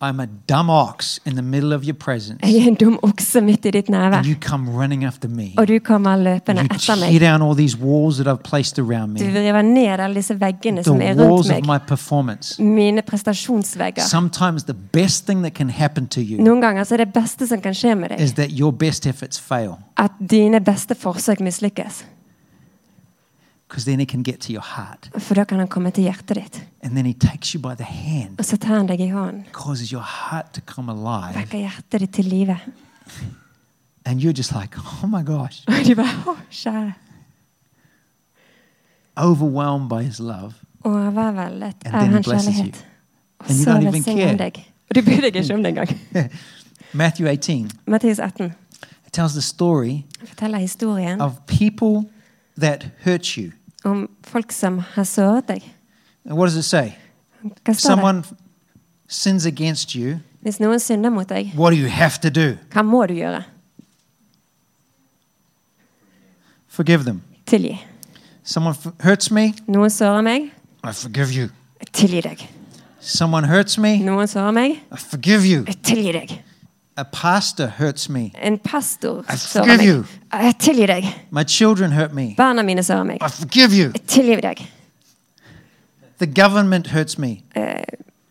[0.00, 3.40] I'm a dumb ox in the middle of your presence, Jeg er en dum okse
[3.40, 5.48] midt i ditt nærvær, and you come running after me.
[5.58, 7.20] og du kommer løpende You etter tear meg.
[7.20, 10.84] down all these walls that I've placed around Du me, river ned alle disse veggene
[10.84, 11.80] som the er walls rundt of meg.
[11.82, 12.62] my performance.
[12.62, 14.02] Mine prestasjonsvegger.
[14.02, 17.46] Sometimes the best thing that can happen to you Noen ganger så er det beste
[17.46, 21.40] som kan skje med deg, is that your best efforts fail, at dine beste forsøk
[21.40, 22.04] mislykkes.
[23.68, 26.34] Because then it can get to your heart, For da kan han komme til hjertet
[26.36, 26.66] ditt.
[26.82, 29.44] and then he takes you by the hand, Og så tar han deg i hånden.
[29.52, 32.56] causes your heart to come alive, Vekker hjertet ditt til live.
[34.06, 36.92] and you're just like, oh my gosh, Og de bare Å, kjære.
[39.16, 40.54] overwhelmed by his love.
[40.84, 42.86] Overveldet And av then he hans blesses kjærlighet.
[43.40, 44.62] Og And you så don't even han care.
[44.88, 45.88] Og du bryr deg ikke om det engang.
[46.92, 48.52] Matthew 18 Matteus 18
[49.06, 50.04] it tells the story
[51.20, 52.08] of people
[52.60, 53.52] that hurt you.
[53.88, 55.62] Om folk som har såret deg.
[56.24, 56.92] And what does it say?
[57.42, 57.80] Hva står det?
[57.80, 58.22] Someone
[59.08, 60.18] sins against you.
[60.42, 62.56] Hvis noen synder mot deg, What do you have to do?
[62.72, 63.42] hva må du gjøre?
[66.68, 67.22] Forgive them.
[67.46, 67.78] Tilgi.
[68.44, 69.52] Someone f- hurts me.
[69.66, 70.50] Noen sårer meg,
[70.84, 71.48] I forgive you.
[71.80, 72.46] jeg tilgir deg.
[73.00, 73.96] Someone hurts me.
[74.04, 75.64] Noen sårer meg, I forgive you.
[75.66, 76.36] jeg tilgir deg.
[76.98, 78.32] A pastor hurts me.
[78.42, 80.04] En pastor I forgive you.
[80.32, 81.04] jeg tilgir deg.
[81.30, 82.34] My children hurt me.
[82.36, 83.92] Barna mine sårer meg, I forgive you.
[83.94, 84.64] jeg tilgir deg.
[86.18, 87.42] The government hurts me.
[87.54, 87.82] Eh,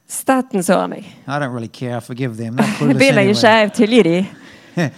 [0.07, 1.05] Staten sårer meg.
[1.27, 1.97] I don't really care.
[1.97, 2.57] I forgive them.
[2.57, 3.59] They're Jeg clueless bryr meg ikke, anyway.
[3.59, 4.91] jeg tilgir dem.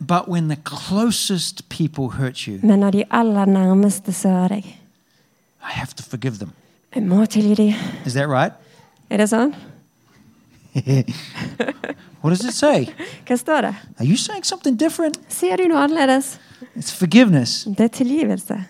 [0.00, 4.64] But when the closest people hurt you, Men når de aller nærmeste sårer deg,
[5.62, 6.50] I have to forgive them.
[6.94, 7.74] jeg må tilgi dem.
[8.06, 8.52] Is that right?
[9.10, 9.54] Er det sånn?
[12.22, 12.86] what does it say?
[13.28, 13.74] Hva står det?
[13.98, 15.18] Are you saying something different?
[15.28, 16.38] Sier du noe annerledes?
[16.76, 17.64] It's forgiveness.
[17.78, 18.64] Det er tilgivelse.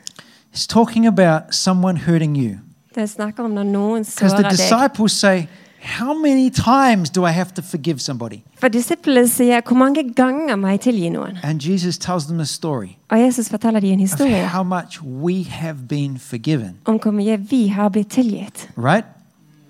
[0.55, 2.57] It's talking about someone hurting you.
[2.95, 4.51] Det snakker om når noen Because the sårer deg.
[4.51, 5.47] disciples say,
[5.83, 8.37] How many times do I have to forgive somebody?
[8.61, 11.39] For disiplene sier, hvor mange ganger må jeg tilgi noen?
[11.43, 15.03] And Jesus tells them a story Og Jesus forteller dem en of historie how much
[15.03, 16.77] we have been forgiven.
[16.85, 18.69] om hvor mye vi har blitt tilgitt.
[18.77, 19.05] Right?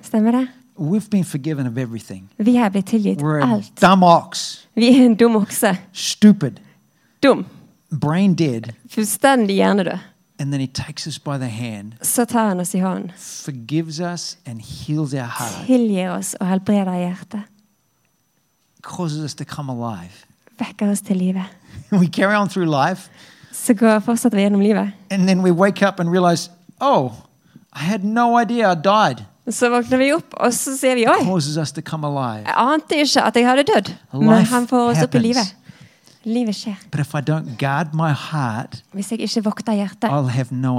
[0.03, 0.49] Stemmer det?
[0.83, 2.29] We've been forgiven of everything.
[2.38, 3.81] Vi har blitt tilgitt We're a alt.
[3.81, 5.79] dumb ox, Vi er en dum okse.
[5.92, 6.61] stupid,
[7.23, 7.47] Dum.
[8.01, 8.62] brain dead.
[8.90, 9.99] Fullstendig hjernedød.
[10.38, 14.01] And then he takes us by the hand, Så tar han oss i hånden, forgives
[14.01, 17.42] us, and heals our heart, tilgir oss og helbreder hjertet.
[18.83, 20.11] causes us to come alive.
[20.59, 21.45] Vekker oss til live.
[21.92, 23.11] we carry on through life,
[23.53, 24.90] Så går fortsetter vi gjennom livet.
[25.11, 27.12] and then we wake up and realize, oh,
[27.73, 29.25] I had no idea I died.
[29.51, 31.17] Så våkner vi opp, og så sier vi oi,
[32.47, 33.89] jeg ante ikke at jeg hadde dødd.
[34.13, 35.55] Men han får oss opp i livet.
[36.25, 36.77] Livet skjer.
[38.31, 40.79] Heart, Hvis jeg ikke vokter hjertet, no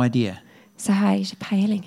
[0.77, 1.83] så har jeg ikke peiling.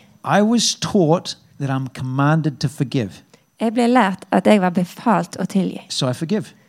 [3.61, 5.81] Jeg ble lært at jeg var befalt å tilgi.
[5.89, 6.07] so.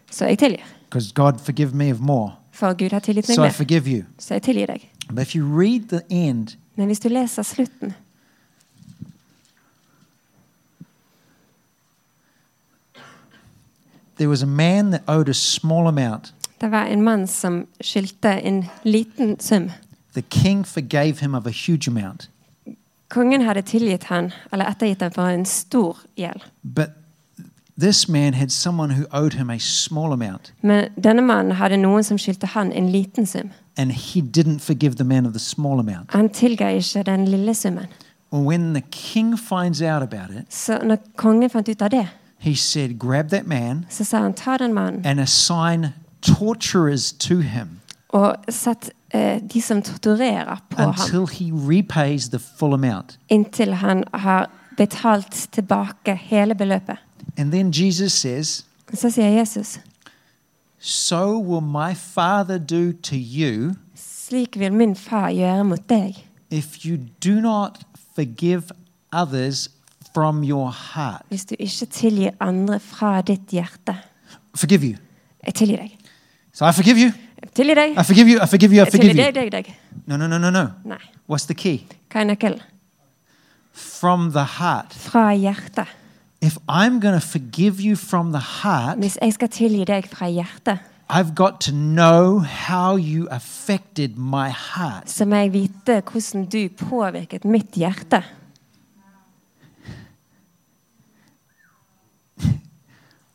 [0.10, 0.63] Så jeg tilgir.
[2.52, 3.52] For Gud har tilgitt meg So mer.
[4.17, 4.88] Så jeg tilgir deg.
[6.78, 7.93] Men hvis du leser slutten,
[14.17, 16.34] there was a man that owed a small amount.
[16.62, 19.71] det var en mann som skyldte en liten sum.
[20.13, 22.30] The king forgave him of a huge amount.
[23.10, 26.41] Kongen hadde tilgitt han, eller ettergitt ham for en stor gjeld.
[26.63, 26.89] But
[27.80, 30.53] this man had someone who owed him a small amount.
[30.62, 33.49] Men denne mannen hadde noen som skyldte han en liten sum.
[33.77, 36.12] And he didn't forgive the man of the small amount.
[36.12, 37.86] Han tilga ikke den lille summen.
[38.32, 42.56] When the king finds out about it, Så når kongen fant ut av det, he
[42.56, 45.88] said, Grab that man så sa han ta den mannen and assign
[46.21, 52.39] torturers to him og sett eh, de som torturerer på ham, until he repays the
[52.39, 53.19] full amount.
[53.30, 56.97] inntil han har betalt tilbake hele beløpet.
[57.38, 59.80] And then Jesus says, Så sier Jesus,
[60.80, 66.86] So will my Father do to you slik vil min far gjøre mot deg, if
[66.86, 67.80] you do not
[68.15, 68.63] forgive
[69.12, 69.69] others
[70.13, 71.22] from your heart.
[71.30, 73.96] hvis du ikke tilgir andre fra ditt hjerte.
[74.56, 74.96] Forgive you.
[75.46, 75.98] Jeg tilgir deg.
[76.54, 77.12] So I forgive you.
[77.43, 77.91] Jeg tilgir deg.
[78.00, 78.43] I forgive you.
[78.43, 78.82] I forgive you.
[78.82, 79.34] I Jeg tilgir forgive you.
[79.34, 79.76] deg, deg, deg.
[80.08, 80.65] No, no, no, no, no.
[80.86, 80.98] Nei.
[81.30, 81.80] What's the key?
[82.12, 82.60] Hva er nøkkelen?
[83.74, 84.93] From the heart.
[84.93, 85.88] Fra hjertet.
[86.41, 90.28] If I'm going to forgive you from the heart, Hvis jeg skal tilgi deg fra
[90.30, 95.10] hjertet, I've got to know how you affected my heart.
[95.10, 98.24] så må jeg vite hvordan du påvirket mitt hjerte.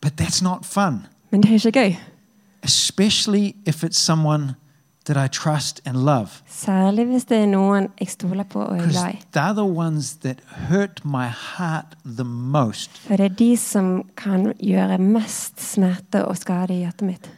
[0.03, 1.95] But that's not fun, Men det er ikke gøy.
[2.62, 4.55] especially if it's someone
[5.05, 6.29] that I trust and love.
[6.49, 9.23] Særlig hvis det er noen jeg stoler på og er Because glad i.
[9.37, 10.37] they're the ones that
[10.69, 11.27] hurt my
[11.59, 12.99] heart the most.
[12.99, 17.31] For det er de som kan gjøre mest smerte og skade i hjertet mitt.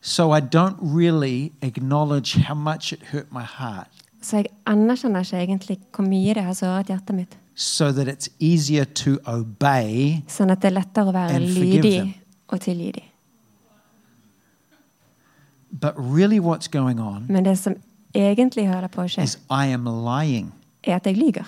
[0.00, 3.88] So I don't really acknowledge how much it hurt my heart
[4.22, 7.36] Så jeg anerkjenner ikke egentlig hvor mye det har såret hjertet mitt.
[7.60, 10.22] So that it's easier to obey.
[10.30, 12.12] Sånn at det er lettere å være And forgive them.
[12.48, 13.04] og tilgi dem.
[15.70, 17.74] But really, what's going on Men det som
[18.14, 20.52] egentlig holder på å skje, is I am lying
[20.84, 21.44] er at jeg lyger.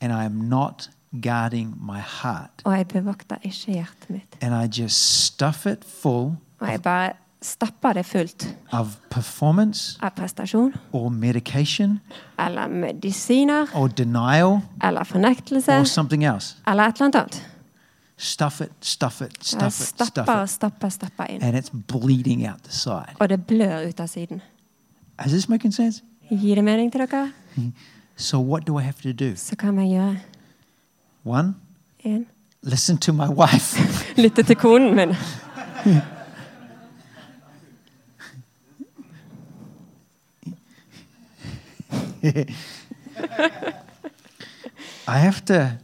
[0.00, 0.88] and I am not
[1.20, 2.62] guarding my heart.
[2.64, 4.36] Og jeg bevokter ikke hjertet mitt.
[4.40, 8.46] And I just stuff it full Og jeg bare stapper det fullt
[9.10, 12.00] performance av prestasjon or medication
[12.38, 16.56] eller medisiner or denial eller fornektelse or something else.
[16.66, 17.48] eller et eller annet annet.
[18.16, 20.50] Stuff it, stuff it, stuff it, stuff stapper it.
[20.50, 21.42] stapper stapper inn.
[21.42, 23.16] And it's bleeding out the side.
[23.18, 24.42] Og det blør ut av siden.
[25.26, 26.02] Is this making sense?
[26.30, 27.32] Gir det mening til dere?
[28.16, 29.36] So, what do I have to do?
[29.36, 30.16] Så kan jeg gjøre
[31.24, 31.54] One,
[32.04, 32.26] en.
[32.62, 33.80] listen to my wife.
[34.22, 35.14] Lytte til konen min.
[45.08, 45.78] I have to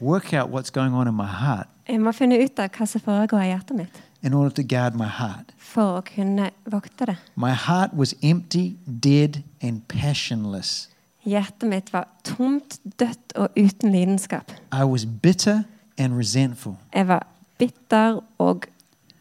[0.00, 3.00] work out what's going on in my heart Jeg må finne ut av hva som
[3.00, 5.52] foregår i hjertet mitt, in order to guard my heart.
[5.56, 7.16] for å kunne vokte det.
[7.36, 10.88] My heart was empty, dead, and passionless.
[11.26, 14.50] Hjertet mitt var tomt, dødt og uten lidenskap.
[14.72, 15.62] I was bitter
[15.98, 17.26] and resentful, Jeg var
[17.58, 18.66] bitter og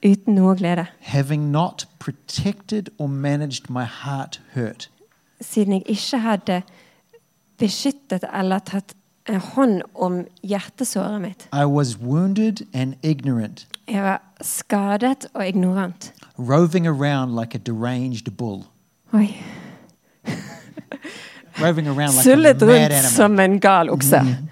[0.04, 0.88] uten noe glede.
[1.02, 4.90] having not protected or managed my heart hurt.
[5.46, 6.62] Siden jeg ikke hadde
[7.62, 8.96] beskyttet eller tatt
[9.56, 11.48] hånd om hjertesåret mitt.
[11.54, 16.14] I was wounded and ignorant, Jeg var skadet og ignorant.
[16.40, 18.64] roving around like a deranged bull.
[19.14, 19.30] Oi.
[21.62, 23.12] Roving around like a mad animal.
[23.12, 24.18] som en gal okse.
[24.20, 24.48] Mm-hmm.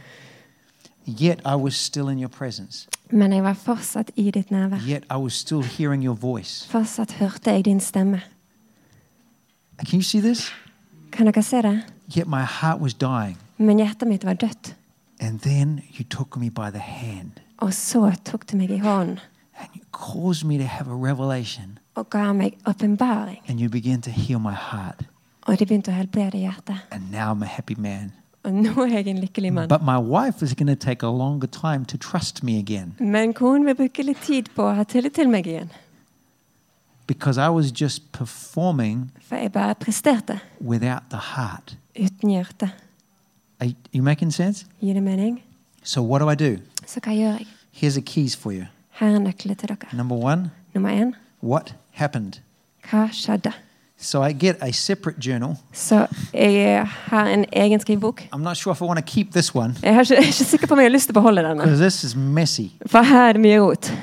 [1.22, 2.88] Yet I was still in your presence.
[3.12, 4.80] Men jeg var fortsatt i ditt nærvær.
[4.88, 6.68] Yet I was still hearing your voice.
[6.70, 8.22] Fortsatt hørte jeg din stemme.
[9.86, 10.52] Can you see this?
[11.14, 11.76] Kan dere se det?
[12.18, 13.38] Yet my heart was dying.
[13.58, 14.76] Men hjertet mitt var dødt.
[15.22, 19.20] And then you took me by the hand Og så tok du meg i hånden
[19.60, 23.38] and you caused me to have a revelation og ga meg åpenbaring.
[23.48, 25.06] and you began to heal my heart.
[25.48, 26.76] Og de begynte å helbrede hjertet.
[26.92, 28.12] And now I'm a happy man.
[28.44, 29.70] Og nå er jeg en lykkelig mann.
[29.70, 33.34] But my wife is going to take a longer time to trust me again Men
[33.34, 35.70] konen vil bruke litt tid på å ha tillit til meg igjen.
[37.08, 41.78] Because I was just performing For jeg bare presterte without the heart.
[42.00, 42.70] uten hjerte.
[43.60, 44.66] Are you making sense?
[44.82, 45.42] Gir det mening?
[45.84, 46.58] So, what do I do?
[46.88, 47.48] Så hva gjør jeg?
[47.74, 48.64] Here's the keys for you.
[48.90, 49.78] Her er nøklene til dere.
[49.98, 52.34] Number one, Nummer én what happened?
[52.92, 53.52] hva skjedde?
[53.98, 55.56] So, I get a separate journal.
[55.74, 58.22] Så jeg har en egen skrivebok.
[58.36, 60.26] I'm not sure if I want to keep this one Jeg er ikke, jeg er
[60.26, 61.64] ikke sikker på om jeg har lyst til å beholde denne.
[61.64, 62.68] because this is messy.
[62.86, 63.94] For her er det mye rot.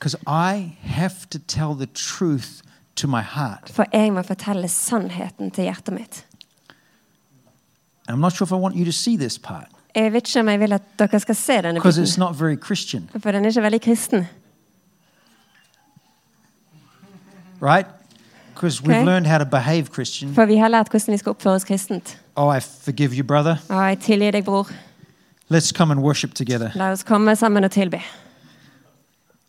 [0.00, 2.62] Because I have to tell the truth
[2.96, 3.70] to my heart.
[3.70, 6.26] For jeg må fortelle sannheten til hjertet mitt.
[8.08, 10.40] And I'm not sure if I want you to see this part Jeg vet ikke
[10.40, 13.30] om jeg vil at dere skal se denne because it's biten, not very Christian, for
[13.32, 14.26] den er ikke veldig kristen.
[17.60, 17.86] right?
[18.54, 19.04] Because we've Okay.
[19.04, 20.34] learned how to behave Christian.
[20.34, 22.18] For vi har lært hvordan vi skal oppføre oss kristent.
[22.36, 23.56] Oh, I forgive you, brother.
[23.70, 24.68] Jeg tilgir deg, bror.
[25.52, 26.70] Let's come and worship together.
[26.74, 28.00] La oss komme sammen og tilbe.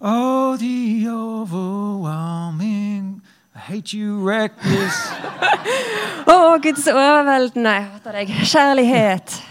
[0.02, 3.22] Oh, the overwhelming.
[3.56, 5.12] I hate you, reckless.
[6.26, 8.28] Å, Guds overveldende, jeg hater deg.
[8.49, 9.41] Kjærlighet.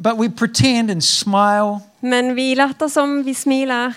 [0.00, 1.80] but we pretend and smile.
[2.00, 3.92] Men vi later som vi smiler.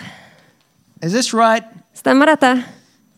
[1.02, 1.64] Is this right?
[1.94, 2.64] Stemmer dette?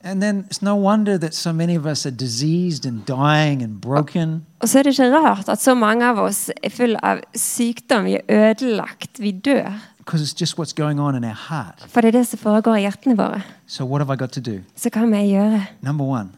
[0.02, 3.80] And then it's no wonder that so many of us are diseased and dying and
[3.80, 4.44] broken.
[4.60, 8.04] Og så er det ikke rart at så mange av oss er full av sykdom.
[8.04, 9.20] Vi er ødelagt.
[9.20, 9.72] Vi dør.
[10.04, 11.84] Because it's just what's going on in our heart.
[11.88, 13.42] For det er det som foregår i hjertene våre.
[13.66, 14.58] So, what have I got to do?
[14.76, 15.66] Så hva må jeg gjøre?
[15.82, 16.28] Number one,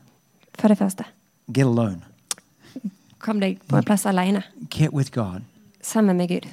[0.58, 1.04] For det første,
[1.54, 2.00] get alone,
[3.18, 4.42] kom deg på en plass alene.
[4.70, 5.40] get with God,
[5.82, 6.46] Sammen med Gud.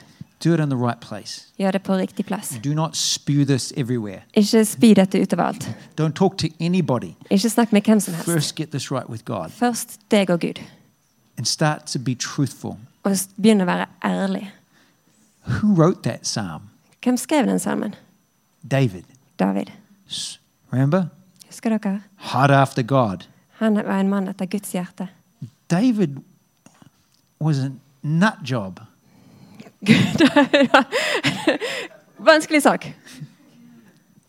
[0.43, 1.47] do it in the right place.
[1.59, 2.49] Gjør det på riktig plass.
[2.63, 4.21] Do not spew this everywhere.
[4.33, 5.69] Ikke spy dette utover alt.
[6.01, 7.13] Don't talk to anybody.
[7.31, 8.29] Ikke snakk med hvem som helst.
[8.31, 10.59] First, get this right with God Først deg og Gud.
[11.37, 12.77] and start to be truthful.
[13.03, 13.11] Og
[13.41, 14.51] begynn å være ærlig.
[15.47, 16.61] Who wrote that psalm?
[17.03, 17.95] Hvem skrev den salmen?
[18.71, 19.03] David.
[19.39, 19.65] David.
[20.73, 21.05] Remember?
[21.47, 22.01] Husker dere?
[22.15, 23.27] Heart after God.
[23.59, 25.07] Han var en mann etter Guds hjerte.
[25.71, 26.17] David
[27.41, 27.69] was a
[28.01, 28.79] nut job.
[32.19, 32.85] Vanskelig sak.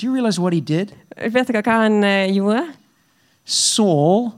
[0.01, 0.95] Do you realize what he did?
[1.31, 2.65] Vet dere hva han uh, gjorde?
[3.45, 4.33] Saul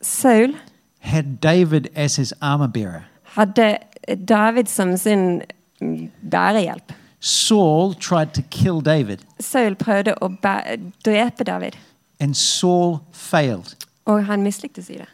[0.00, 0.56] Saul
[0.98, 3.02] had David as his armor bearer.
[3.22, 3.78] hadde
[4.28, 5.42] David som sin
[5.80, 6.92] mm, bærehjelp.
[7.24, 10.28] Saul tried to kill David, Saul prøvde å
[11.04, 11.76] drepe David,
[12.20, 13.74] and Saul failed
[14.06, 15.06] og han mislyktes i det.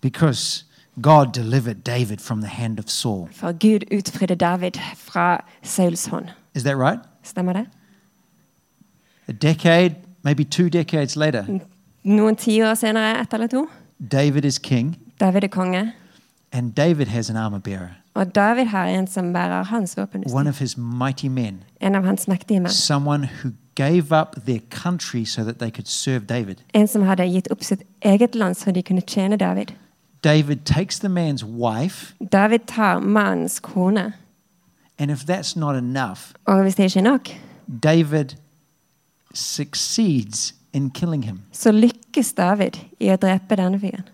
[0.00, 0.64] because
[1.02, 3.28] God delivered David from the hand of Saul.
[3.32, 6.28] For Gud utfridde David fra Sauls hånd.
[6.54, 7.00] Is that right?
[7.24, 7.66] Stemmer det?
[9.28, 11.44] A decade, maybe two decades later,
[12.04, 13.66] Noen tiår senere, ett eller to,
[14.12, 15.92] David is king, David er konge.
[16.52, 20.24] and David has an armor bearer, Og David har en som bærer hans våpen.
[20.32, 22.70] one of his mighty men, En av hans mektige menn.
[22.72, 26.54] someone who gave up their country so that they could serve David.
[26.74, 29.66] En som hadde gitt opp sitt eget land så de kunne tjene David.
[30.24, 34.12] David takes the man's wife, David tar mannens kone.
[34.98, 37.28] and if that's not enough, Og hvis det ikke er nok,
[37.82, 38.24] David
[39.34, 41.40] succeeds in killing him.
[41.52, 44.04] så lykkes David i å drepe denne fyren.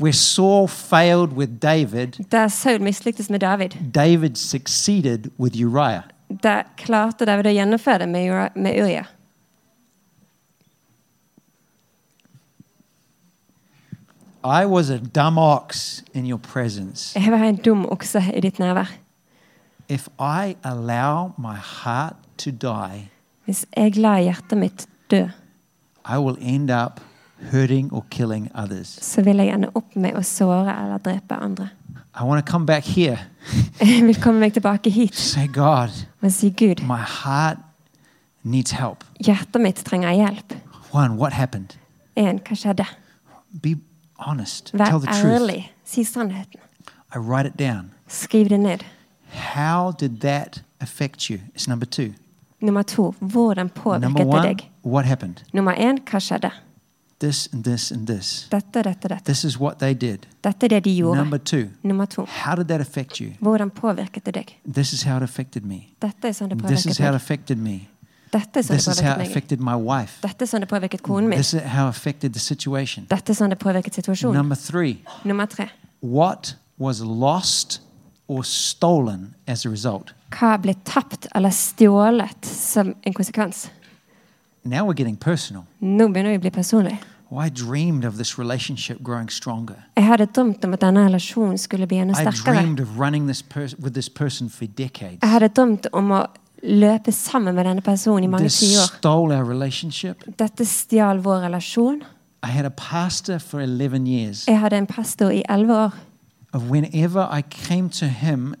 [0.00, 6.02] Where Saul failed with David, Der Saul mislyktes med David, David succeeded with Uriah.
[6.42, 9.04] der klarte David å gjennomføre det med Uri- med Uria.
[14.44, 17.18] I was a dumb ox in your presence.
[17.20, 18.86] Jeg var en dum okse i ditt nærvær.
[19.88, 23.08] If I allow my heart to die,
[23.44, 25.24] Hvis jeg lar hjertet mitt dø,
[26.08, 27.00] I will end up
[27.52, 28.98] hurting or killing others.
[29.02, 31.68] så vil jeg ende opp med å såre eller drepe andre.
[32.20, 33.18] I want to come back here.
[33.80, 35.88] Jeg vil komme meg tilbake hit Say, God,
[36.22, 37.58] og si Gud, my heart
[38.42, 39.04] needs help.
[39.20, 40.54] hjertet mitt trenger hjelp.
[40.92, 41.76] One, what happened?
[42.16, 42.86] En, hva skjedde?
[43.62, 43.76] Be
[44.18, 44.72] honest.
[44.74, 45.68] Vær Tell the truth.
[45.84, 46.60] Si sannheten.
[47.14, 47.90] I write it down.
[48.08, 48.84] Skriv det ned.
[49.30, 51.38] How did that affect you?
[51.54, 52.14] It's number two.
[52.60, 53.70] Nummer to, hvordan
[54.00, 55.44] Number påvirket det one, what happened?
[55.52, 56.50] Nummer én, hva skjedde?
[57.20, 58.46] This and this and this.
[58.50, 59.24] Dette, dette, dette.
[59.24, 60.26] This is what they did.
[60.44, 61.16] Dette er det de gjorde.
[61.18, 63.32] Number two, Nummer to, how did that affect you?
[63.40, 64.58] hvordan påvirket det deg?
[64.74, 65.80] This is how it affected me.
[66.02, 67.88] Dette er sånn det This is how it affected me.
[68.32, 70.20] Dette er sånn det This is how it affected my wife.
[70.22, 71.38] Dette er sånn det påvirket konen min.
[71.38, 73.06] This is how it affected the situation.
[73.10, 74.36] Dette er sånn det påvirket situasjonen.
[74.38, 75.68] Number three, Nummer tre,
[76.00, 77.80] what was lost
[78.28, 80.14] or stolen as a result?
[80.30, 83.70] hva ble tapt eller stjålet som en konsekvens?
[84.68, 85.64] Now we're getting personal.
[85.80, 86.98] Nå begynner vi å bli personlig.
[87.30, 89.76] Oh, I dreamed of this relationship growing stronger.
[89.96, 92.54] Jeg hadde drømt om at denne relasjonen skulle bli enda I sterkere.
[92.54, 93.42] dreamed of running this
[93.78, 95.18] with this person for decades.
[95.22, 96.22] Jeg hadde drømt om å
[96.62, 98.86] løpe sammen med denne personen i mange This tiår.
[98.98, 100.24] stole our relationship.
[100.38, 102.02] Dette stjal vår relasjon.
[102.42, 104.46] I had a pastor for 11 years.
[104.48, 105.94] Jeg hadde en pastor i elleve år.
[106.54, 108.54] Of whenever I came to him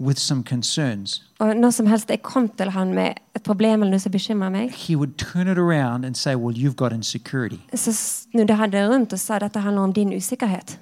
[0.00, 3.90] with some concerns, Og når som helst jeg kom til han med et problem eller
[3.90, 7.58] noe som bekymrer meg, he would turn it around and say, Well, you've got insecurity.
[7.74, 10.78] så snudde han det rundt og sa dette handler om din usikkerhet.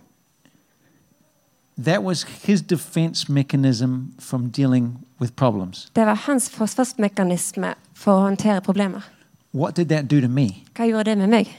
[1.85, 5.91] That was his defense mechanism from dealing with problems.
[5.97, 9.01] Det var hans forsvarsmekanisme for å håndtere problemer.
[9.55, 10.49] What did that do to me?
[10.77, 11.59] Hva gjorde det med meg?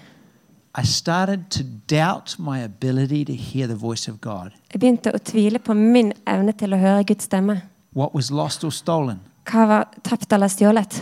[0.80, 4.52] I started to doubt my ability to hear the voice of God.
[4.72, 7.58] Jeg begynte å tvile på min evne til å høre Guds stemme.
[7.92, 9.20] What was lost or stolen?
[9.50, 11.02] Hva var tapt eller stjålet?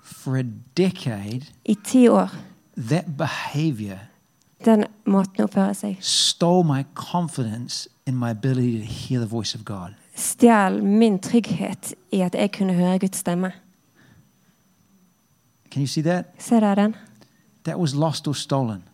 [0.00, 0.44] For a
[0.76, 2.30] decade, I ti år.
[2.88, 3.98] that behavior
[4.64, 9.54] Den måten å oppføre seg stole my confidence in my ability to hear the voice
[9.54, 9.94] of God.
[10.16, 13.52] stjal min trygghet i at jeg kunne høre Guds stemme.
[15.70, 16.32] Can you see that?
[16.38, 16.96] Ser dere den?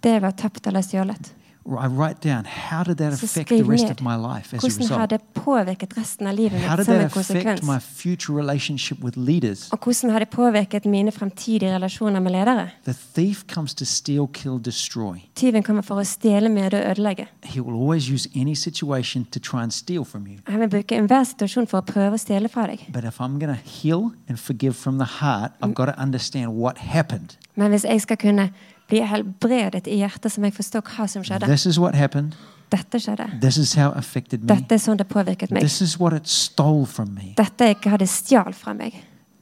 [0.01, 1.35] Det var tapt eller stjålet.
[1.77, 5.07] I write down how did that affect the rest of my life as a har
[5.07, 5.11] result?
[5.11, 9.69] det påvirket resten av livet How did that affect my future relationship with leaders?
[9.73, 12.71] Og hvordan har det påvirket mine fremtidige relasjoner med ledere?
[12.85, 15.19] The thief comes to steal, kill, destroy.
[15.35, 17.27] Tyven kommer for å stjele, myrde og ødelegge.
[17.45, 20.39] He will always use any situation to try and steal from you.
[20.47, 22.87] Han vil bruke enhver situasjon for å prøve å stjele fra deg.
[22.93, 26.49] But if I'm going to heal and forgive from the heart, I've got to understand
[26.49, 27.37] what happened.
[27.55, 28.51] Men hvis jeg skal kunne
[28.89, 31.49] bli helbredet i hjertet, så jeg forstår hva som skjedde.
[31.51, 32.37] This is what happened.
[32.73, 33.29] Dette skjedde.
[33.41, 34.49] This is how it affected me.
[34.51, 35.65] Dette er sånn det påvirket meg.
[35.65, 37.33] This is what it stole from me.
[37.39, 38.97] Dette er hva det stjal fra meg.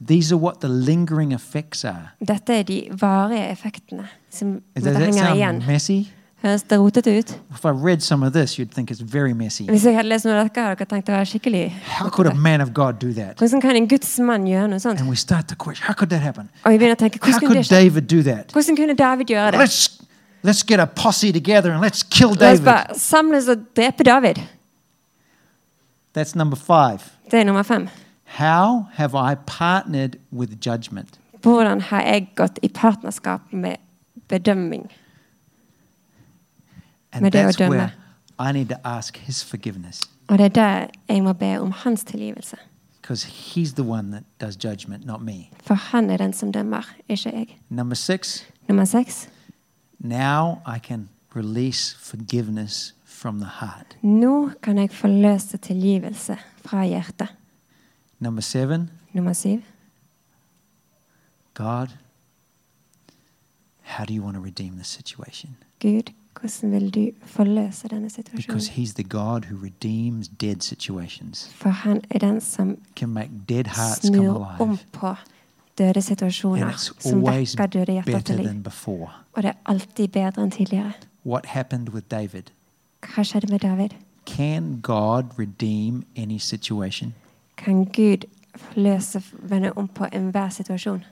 [0.07, 2.13] These are what the lingering effects are.
[2.21, 5.63] Dette er de varige effektene som måtte henge igjen.
[5.65, 6.03] messy?
[6.43, 7.31] Høres det rotete ut?
[7.51, 9.63] If I read some of this, you'd think it's very messy.
[9.65, 11.63] Hvis jeg hadde lest noe av dette, hadde dere tenkt det var skikkelig
[11.97, 13.37] How could a man of God do that?
[13.41, 14.99] Hvordan kan en Guds mann gjøre noe sånt?
[15.01, 16.49] And we start to question, how could that happen?
[16.63, 17.75] Og vi begynner å tenke, How hvordan kunne could det skje?
[17.81, 18.53] David do that?
[18.53, 19.59] Hvordan kunne David gjøre det?
[19.59, 19.79] Let's
[20.43, 22.65] let's get a posse together and let's kill La oss David.
[22.65, 24.37] bare samles og drepe David.
[26.17, 26.99] That's number five.
[27.31, 27.89] Det er nummer fem.
[28.25, 31.17] How have I partnered with judgment?
[31.41, 33.75] Hvordan har jeg gått i partnerskap med
[34.29, 34.91] bedømming?
[37.21, 37.91] Med det å dømme.
[38.39, 42.03] I need to ask his forgiveness Og det er der jeg må be om hans
[42.03, 42.57] tilgivelse.
[43.09, 45.49] he's the one that does judgment, not me.
[45.63, 47.59] For han er den som dømmer, ikke jeg.
[47.69, 47.95] Nummer
[48.85, 49.29] seks.
[49.99, 53.97] now I can release forgiveness from the heart.
[54.01, 57.27] Nå kan jeg forløse tilgivelse fra hjertet.
[58.19, 59.61] Number seven, Nummer syv.
[61.53, 61.87] God,
[63.81, 65.57] how do you want to redeem this situation?
[65.79, 68.61] Gud, hvordan vil du forløse denne Because situasjonen?
[68.61, 73.65] he's the God who redeems dead situations, For han er den som can make dead
[73.65, 74.79] hearts come snur om alive.
[74.91, 75.13] på
[75.77, 78.45] døde And situasjoner, it's som always vekker døde hjerter better til liv.
[78.45, 79.09] than before.
[79.33, 80.91] Og det er alltid bedre enn tidligere.
[81.25, 82.43] What happened with David?
[83.15, 83.89] Hva skjedde med David?
[84.25, 87.13] Can God redeem any situation?
[87.57, 88.17] Kan Gud
[88.55, 91.03] forløse, vende om på enhver situasjon?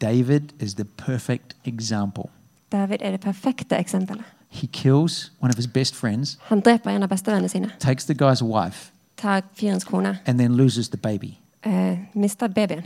[0.00, 2.24] David is the perfect example.
[2.72, 4.24] David er det perfekte eksempelet.
[4.52, 8.14] He kills one of his best friends, Han dreper en av bestevennene sine, takes the
[8.14, 11.38] guy's wife, tar fyrens kone, and then loses the baby.
[11.62, 12.82] eh, mister babyen.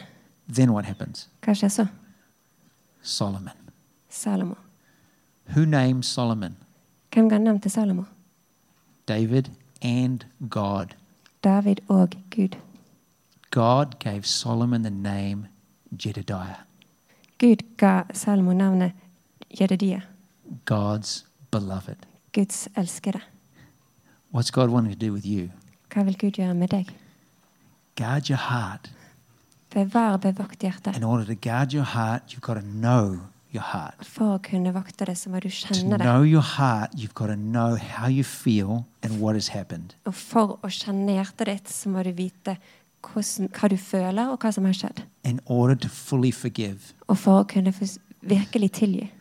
[0.54, 1.28] Then what happens?
[1.42, 1.86] Hva skjer så?
[3.02, 3.52] Solomon.
[4.10, 4.54] Salomo.
[5.54, 6.56] Who named Solomon?
[7.14, 8.04] Hvem ga navn til Salomo?
[9.08, 9.44] David
[9.82, 10.86] and God.
[11.44, 12.56] David og Gud.
[13.50, 15.46] God gave Solomon the name
[16.04, 16.56] Jedediah,
[17.38, 18.92] Gud ga Salomo navnet
[19.60, 20.00] Jededia,
[20.70, 21.24] God's
[21.54, 22.06] beloved.
[22.32, 23.20] Guds elskede.
[24.32, 25.50] What's God wanting to do with you?
[25.94, 26.90] Hva vil Gud gjøre med deg?
[27.96, 28.90] Guard your heart.
[29.74, 30.96] Bevar bevokt hjertet.
[30.96, 33.20] In order to guard your heart, you've got to know
[33.54, 34.02] your heart.
[34.02, 36.02] For å kunne vokte det, så må du kjenne det.
[36.02, 39.94] know your heart, you've got to know how you feel and what has happened.
[40.06, 42.58] Og for å kjenne hjertet ditt, så må du vite
[43.06, 45.04] hvordan, hva du føler, og hva som har skjedd.
[45.22, 46.94] In order to fully forgive.
[47.06, 47.70] Og for å kunne
[48.24, 49.12] virkelig tilgi.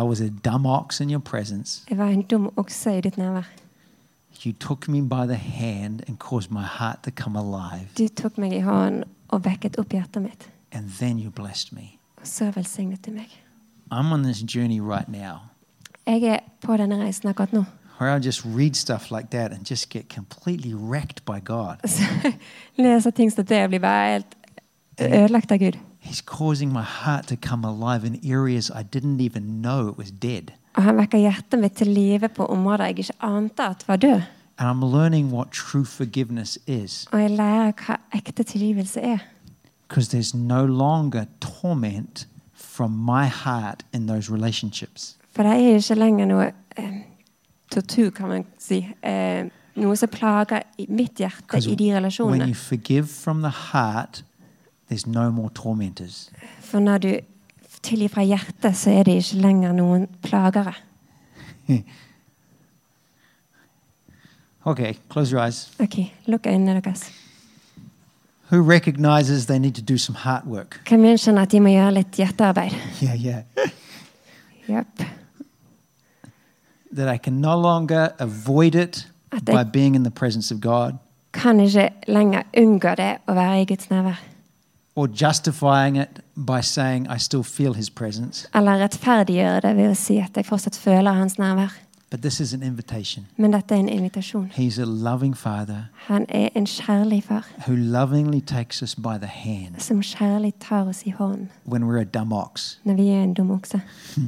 [0.00, 1.82] I was a dumb ox in your presence.
[1.90, 3.42] Jeg var en dum okse i ditt nærvær.
[4.46, 7.88] You took me by the hand and caused my heart to come alive.
[7.98, 10.50] Du tok meg i hånden og vekket opp hjertet mitt.
[10.72, 11.98] And then you blessed me.
[12.20, 13.30] Og så velsignet du meg.
[13.92, 15.36] I'm on this journey right now
[16.06, 17.64] Jeg er på denne reisen akkurat nå.
[18.00, 21.76] where I just read stuff like that and just get completely wrecked by God.
[22.78, 24.36] Leser ting som det blir bare helt
[25.00, 25.78] ødelagt av Gud.
[26.06, 30.10] He's causing my heart to come alive in areas I didn't even know it was
[30.10, 30.52] dead.
[30.74, 34.20] Og han vekker hjertet mitt til live på områder jeg ikke ante at var død.
[34.58, 39.18] And I'm learning what true forgiveness is Og jeg lærer hva ekte tilgivelse er.
[39.88, 45.16] because there's no longer torment from my heart in those relationships.
[45.32, 47.02] For det er ikke lenger noe eh,
[47.70, 48.80] tortur, kan man si.
[49.02, 49.46] Eh,
[49.76, 51.92] noe som plager i mitt hjerte Because i de
[52.24, 54.24] when you forgive from the heart,
[54.88, 56.30] there's no more tormentors.
[56.60, 57.16] For når du
[57.82, 60.74] tilgir fra hjertet, så er det ikke lenger noen plagere.
[64.66, 65.70] Okay, close your eyes.
[65.78, 67.12] Ok, Lukk øynene deres.
[68.50, 70.80] Who recognizes they need to do some heart work?
[70.88, 72.74] Hvem gjenkjenner at de må gjøre litt hjertearbeid?
[73.02, 73.42] Yeah, yeah.
[74.68, 74.86] Yep.
[76.96, 79.06] that I can no longer avoid it
[79.44, 80.98] by being in the presence of God
[81.36, 84.20] kan ikke lenger unngå det å være i Guds nærvær.
[84.96, 88.48] Or justifying it by saying I still feel His presence.
[88.54, 91.72] Eller rettferdiggjøre det ved å si at jeg fortsatt føler hans nærvær.
[92.10, 93.26] But this is an invitation.
[93.36, 94.50] Men dette er en invitasjon.
[94.54, 99.26] He's a loving Father Han er en kjærlig far who lovingly takes us by the
[99.26, 102.78] hand som kjærlig tar oss i hånden when we're a dumb ox.
[102.84, 103.80] når vi er en dum okse.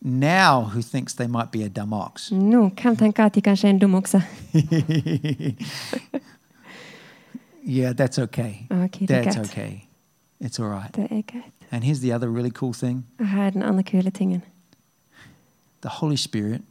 [0.00, 2.30] now, who thinks they might be a dumb ox?
[2.32, 4.22] Nå, hvem tenker at de kanskje er en dum okse?
[7.66, 8.66] yeah, that's okay.
[8.70, 9.50] Ok, er That's greit.
[9.50, 9.84] okay.
[10.40, 10.92] It's all right.
[10.94, 11.24] Det.
[11.70, 14.42] And here's the other really cool thing Og her er den tingen.
[15.82, 16.62] the Holy Spirit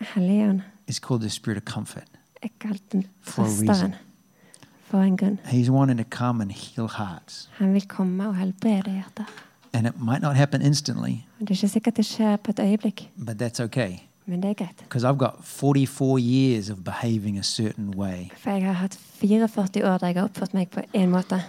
[0.00, 2.04] Helligånd is called the Spirit of comfort.
[2.92, 3.94] den For a reason.
[4.82, 5.38] For en grunn.
[5.44, 7.48] He's wanting to come and heal hearts.
[7.52, 9.24] Han vil komme og helbrede hjerter.
[9.74, 11.10] And it might not happen instantly,
[11.40, 13.92] Og Det er ikke sikkert det skjer på et øyeblikk, but that's okay.
[14.26, 14.76] men det er greit.
[14.78, 18.30] Because I've got 44 years of behaving a certain way.
[18.38, 21.42] For jeg har hatt 44 år der jeg har oppført meg på én måte.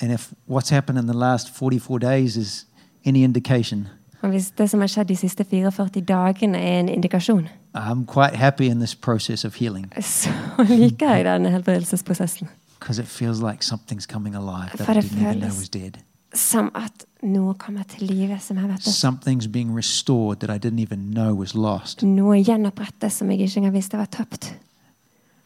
[0.00, 2.66] And if what's happened in the last 44 days is
[3.04, 3.88] any indication,
[4.22, 8.36] Og hvis det som har skjedd de siste 44 dagene er en indikasjon, I'm quite
[8.36, 10.30] happy in this process of healing så
[10.68, 12.48] liker jeg denne helbredelsesprosessen.
[12.80, 15.58] because it feels like something's coming alive that For I det didn't even know føles-
[15.58, 15.92] was dead.
[16.38, 18.86] Som at noe kommer til live som har vært.
[18.86, 22.02] Something's being restored that I didn't even know was lost.
[22.06, 24.52] Noe gjenopprettes som jeg ikke engang visste var tapt.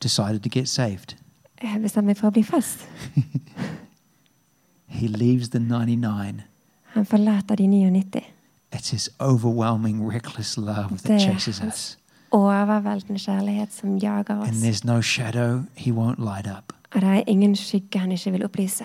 [0.03, 1.15] Decided to get saved.
[1.63, 2.85] Jeg bestemte meg for å bli fast.
[4.87, 6.43] He leaves the 99.
[6.93, 8.21] Han forlater de 99.
[8.73, 11.99] It's his overwhelming, reckless love that chases us.
[12.33, 14.63] overveldende kjærlighet som jager And oss.
[14.63, 18.45] there's no shadow he won't light up, Og det er ingen skygge han ikke vil
[18.45, 18.85] opplyse.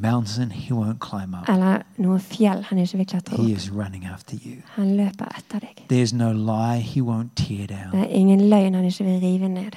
[0.00, 1.48] Mountain he won't climb up.
[1.48, 3.56] Eller noe fjell han ikke vil klatre He opp.
[3.58, 4.56] is running after you.
[4.76, 5.84] Han løper etter deg.
[5.92, 8.00] There's no lie he won't tear Det down.
[8.00, 9.72] er ingen løgn han ikke vil rive ned.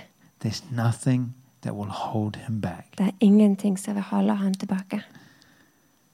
[0.45, 2.85] There's nothing that will hold him back.
[2.97, 5.01] Det er ingenting som vil holde han tilbake.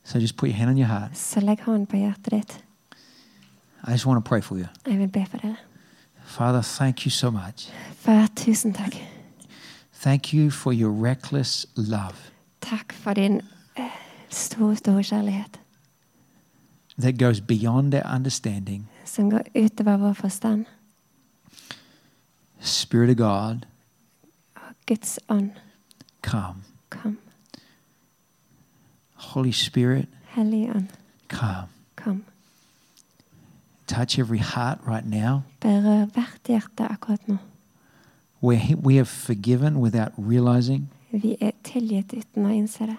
[0.04, 1.18] So just put your hand on your heart.
[1.18, 2.64] Så legg hånden på hjertet ditt.
[3.88, 4.66] I just want to pray for you.
[4.88, 5.56] Jeg vil be for dere.
[6.26, 7.70] Father, thank you so much.
[7.96, 8.96] Far, tusen takk.
[9.94, 12.16] Thank you for your reckless love
[12.62, 13.42] Takk for din
[14.36, 15.60] store, store kjærlighet
[17.00, 18.88] that goes beyond our understanding.
[19.06, 20.66] som går utover vår forstand.
[22.60, 23.66] Spirit of God,
[24.88, 25.20] Guds
[26.22, 26.56] come.
[26.90, 27.18] kom.
[29.14, 30.88] Holy Spirit, Hellige ånd,
[31.30, 31.68] come.
[31.96, 32.24] kom.
[33.88, 37.20] Touch every heart right now Berør hvert hjerte akkurat
[38.46, 40.90] where we have forgiven without realizing.
[41.12, 42.98] Vi tilgitt uten å innse det.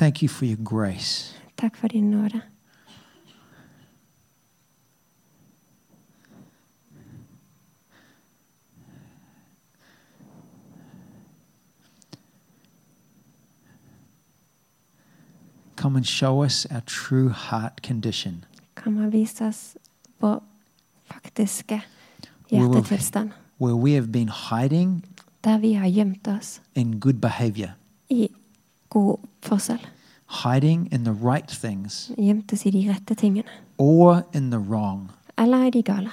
[0.00, 1.34] Thank you for your grace.
[1.56, 2.42] Takk for din nåde.
[15.76, 18.44] Come and show us our true heart condition.
[18.76, 19.76] Kan man vise oss
[20.20, 20.42] vår
[22.50, 23.30] will- hjertetilstand.
[23.58, 25.04] where we have been hiding
[25.44, 27.68] Der vi har gjemt oss in good behavior,
[28.10, 28.28] i
[28.90, 29.78] god oppførsel.
[30.44, 33.48] hiding in the right things Gjemt oss i de rette tingene.
[33.78, 35.10] or in the wrong.
[35.38, 36.10] Eller i de gale.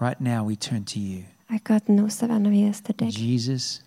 [0.00, 1.22] Right now, we turn to you.
[1.50, 3.82] Akkurat nå så vender vi oss til deg, Jesus,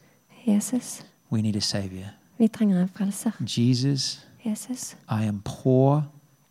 [0.47, 1.05] Jesus.
[1.31, 2.05] we need a Savior.
[2.37, 3.31] Vi trenger en frelser.
[3.41, 4.95] Jesus, Jesus.
[5.11, 6.03] I am poor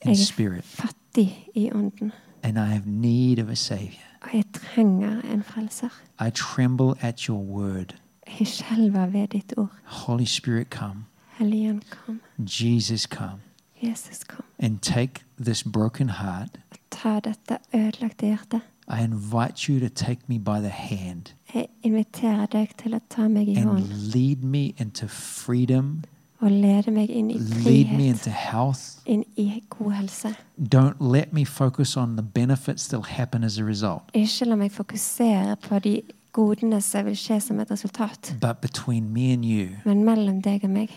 [0.03, 2.13] in Jeg er spirit fattig i ånden,
[2.43, 4.05] and I have need of a Savior.
[4.23, 5.89] og jeg trenger en frelser.
[6.27, 7.95] I tremble at your word.
[8.41, 9.69] Jeg skjelver ved ditt ord.
[9.85, 11.05] Holy Spirit, come.
[11.39, 12.21] Helligånd, kom.
[12.39, 13.39] Jesus, come.
[13.83, 14.45] Jesus, kom.
[14.59, 16.59] And take this broken heart.
[16.91, 18.61] Ta dette ødelagte hjertet.
[18.91, 23.27] I invite you to take me by the hand Jeg inviterer deg til å ta
[23.29, 26.05] meg i and hånd lead me into freedom,
[26.41, 28.81] og lede meg inn i lead me frihet, into health.
[29.07, 30.29] inn i god helse.
[30.75, 34.73] Don't let me focus on the benefits that'll happen as a result, Ikke la meg
[34.73, 36.01] fokusere på de
[36.33, 40.65] godene som vil skje som et resultat, but between me and you, men mellom deg
[40.65, 40.89] og meg,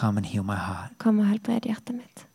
[0.00, 0.90] come and heal my heart.
[0.98, 2.26] kom og helbred hjertet mitt.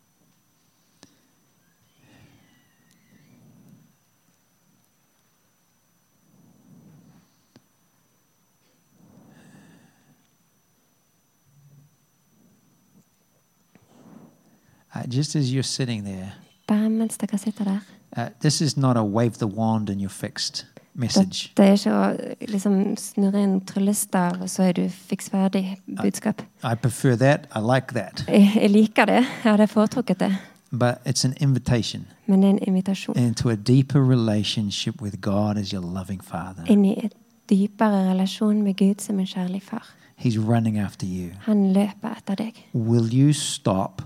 [14.95, 16.34] Uh, just as you're sitting there,
[16.68, 17.80] Bare mens dere sitter der,
[18.18, 20.66] Uh, this is not a wave the wand and you're fixed
[21.00, 21.52] message.
[21.58, 26.41] Det er ikke å liksom snurre en tryllestav, og så er du fiks ferdig budskap.
[26.64, 27.47] I prefer that.
[27.56, 28.26] I like that.
[28.28, 29.22] Jeg, jeg liker det.
[29.43, 30.34] Jeg hadde foretrukket det.
[30.72, 35.58] But it's an invitation Men det er en invitasjon into a deeper relationship with God
[35.58, 36.64] as your loving Father.
[36.70, 37.14] inn i et
[37.50, 39.88] dypere relasjon med Gud som en kjærlig far.
[40.20, 41.30] He's running after you.
[41.41, 42.54] Han løper etter deg.
[42.74, 44.02] Will you stop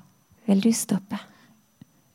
[0.48, 1.18] Vil du stoppe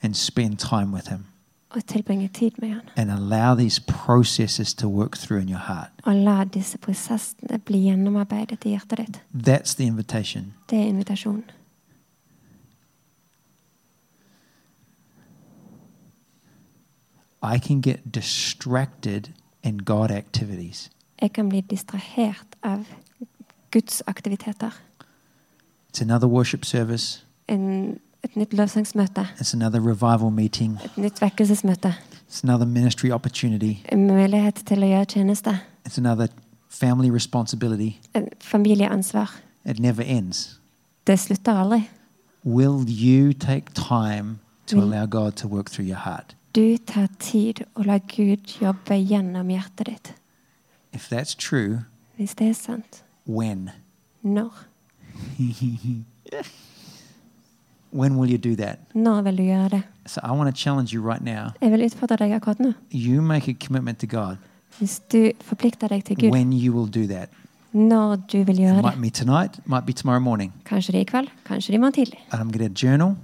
[0.02, 1.24] and spend time with Him
[1.70, 2.80] og tilbringe tid med han?
[2.96, 5.90] and allow these processes to work through in your heart?
[6.02, 9.22] Og la disse prosessene bli gjennomarbeidet i hjertet ditt.
[9.48, 10.54] That's the invitation.
[10.70, 11.44] Det er invitasjonen.
[17.42, 19.28] I can get distracted
[19.62, 20.90] in God activities.
[21.22, 22.84] Jeg kan bli distrahert av
[23.70, 24.70] Guds aktiviteter.
[25.88, 31.94] It's another worship service, En, et nytt lovsangsmøte, it's another revival meeting, et nytt vekkelsesmøte,
[32.28, 36.26] it's another ministry opportunity, en mulighet til å gjøre tjeneste, it's another
[36.68, 37.98] family responsibility.
[38.14, 39.30] en familieansvar.
[39.64, 40.60] It never ends.
[41.06, 41.88] Det slutter aldri.
[42.44, 46.36] Will you take time to Vil allow God to work through your heart?
[46.54, 50.14] Du tar tid og lar Gud jobbe gjennom hjertet ditt.
[50.92, 51.78] If that's true,
[52.16, 53.70] Hvis det er sant, when?
[54.22, 54.52] når?
[57.92, 58.78] When will you do that?
[58.94, 59.82] Når vil du gjøre det?
[60.06, 61.44] So I want to challenge you right now.
[61.62, 62.72] Jeg vil utfordre deg akkurat nå.
[62.94, 64.36] You make a commitment to God
[64.78, 67.28] Hvis du forplikter deg til Gud, when you will do that.
[67.72, 69.02] når du vil gjøre might det.
[69.02, 70.52] be tonight, might be tomorrow morning.
[70.64, 72.18] Kanskje det i kveld, kanskje det i morgen tidlig.
[72.32, 73.14] And I'm going to journal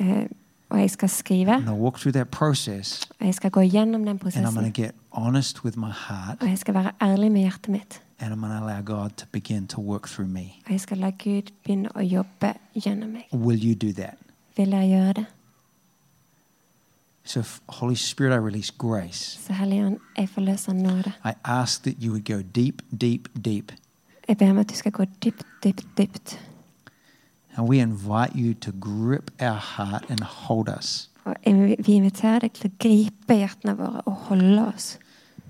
[0.00, 0.26] Uh,
[0.70, 4.00] og jeg skal skrive, and I'll walk through that process og jeg skal gå gjennom
[4.04, 4.72] den and I'm going prosessen.
[4.72, 8.00] to get honest with my heart Og jeg skal være ærlig med hjertet mitt.
[8.20, 10.62] And I'm going to allow God to begin to work through me.
[10.70, 13.24] Jeg skal la Gud begynne å jobbe gjennom meg.
[13.32, 14.18] Will you do that?
[14.56, 15.26] Vil jeg gjøre det?
[17.24, 19.38] So, Holy Spirit, I release grace.
[19.46, 21.12] Så Helligånd, jeg forløser nåde.
[21.24, 23.72] I ask that you would go deep, deep, deep.
[24.28, 26.40] Jeg ber om at du skal gå dypt, dypt, dypt.
[27.56, 31.10] And we invite you to grip our heart and hold us.
[31.24, 31.34] Og
[31.78, 34.98] vi inviterer deg til å gripe hjertene våre og holde oss.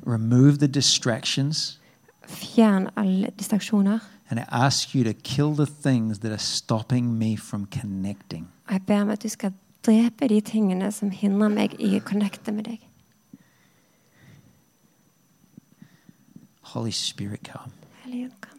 [0.07, 1.81] Remove the distractions.
[2.27, 4.01] Fjern alle distraksjoner.
[4.31, 8.49] And I ask you to kill the things that are stopping me from connecting.
[8.67, 9.53] Og jeg ber om at du skal
[9.87, 12.83] drepe de tingene som hindrer meg i å connecte med deg.
[16.75, 17.73] Holy Spirit, come.
[18.03, 18.56] Helligånd, kom.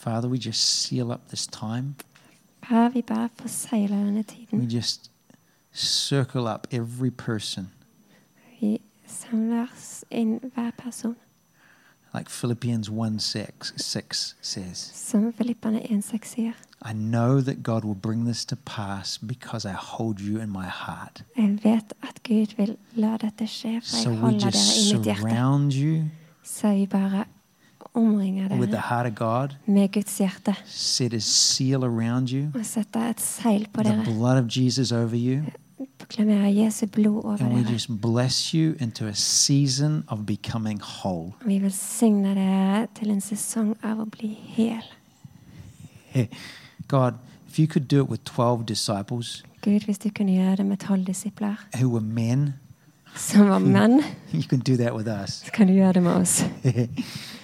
[0.00, 1.94] Father, we just seal up this time.
[2.62, 5.10] Far, vi bare forsegler denne We just
[5.72, 7.70] circle up every person.
[8.60, 9.66] Vi samler
[10.10, 11.16] inn hver person.
[12.14, 14.78] Like Philippians 1 6, 6 says.
[14.94, 16.52] Som Filippane 1,6 sier.
[16.82, 20.66] I know that God will bring this to pass because I hold you in my
[20.66, 21.24] heart.
[21.36, 24.94] Jeg vet at Gud vil la dette skje, for So jeg we holder just dere
[24.94, 25.20] i mitt hjerte.
[25.20, 26.08] surround you
[26.42, 27.24] Så vi bare
[27.94, 33.10] omringer with the heart of God, med Guds hjerte set his seal around you, og
[33.10, 34.04] et seil på the dere.
[34.04, 35.44] blood of Jesus over you,
[36.64, 37.72] Jesu blod over and we dere.
[37.72, 41.32] just bless you into a season of becoming whole.
[41.40, 44.82] Og vi velsigner dere til en sesong av å bli hel.
[46.88, 47.14] God,
[47.48, 50.76] if you could do it with 12 disciples Gud, hvis du kunne gjøre det med
[50.76, 52.54] tolv disipler who were men,
[53.16, 54.00] som var menn,
[54.34, 55.30] you can do that with us.
[55.30, 56.44] så kan du gjøre det med oss.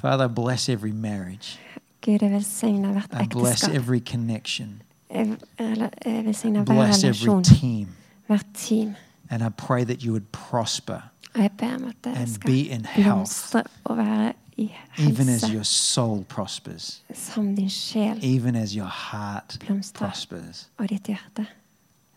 [0.00, 1.58] Father, bless every marriage.
[2.04, 3.74] Gud, jeg velsigner hvert I bless ekteskap.
[3.74, 4.82] every connection.
[5.14, 7.88] Jeg jeg- jeg velsigner hver Bless every relasjon, team.
[8.26, 8.94] hvert team.
[9.30, 11.00] And I pray that you would prosper
[11.34, 14.72] Og jeg ber om at det and skal be in health, blomstre og være i
[14.98, 20.68] even as helse, your soul prospers, som din sjel even as your heart blomstrer, prospers.
[20.78, 21.46] og ditt hjerte.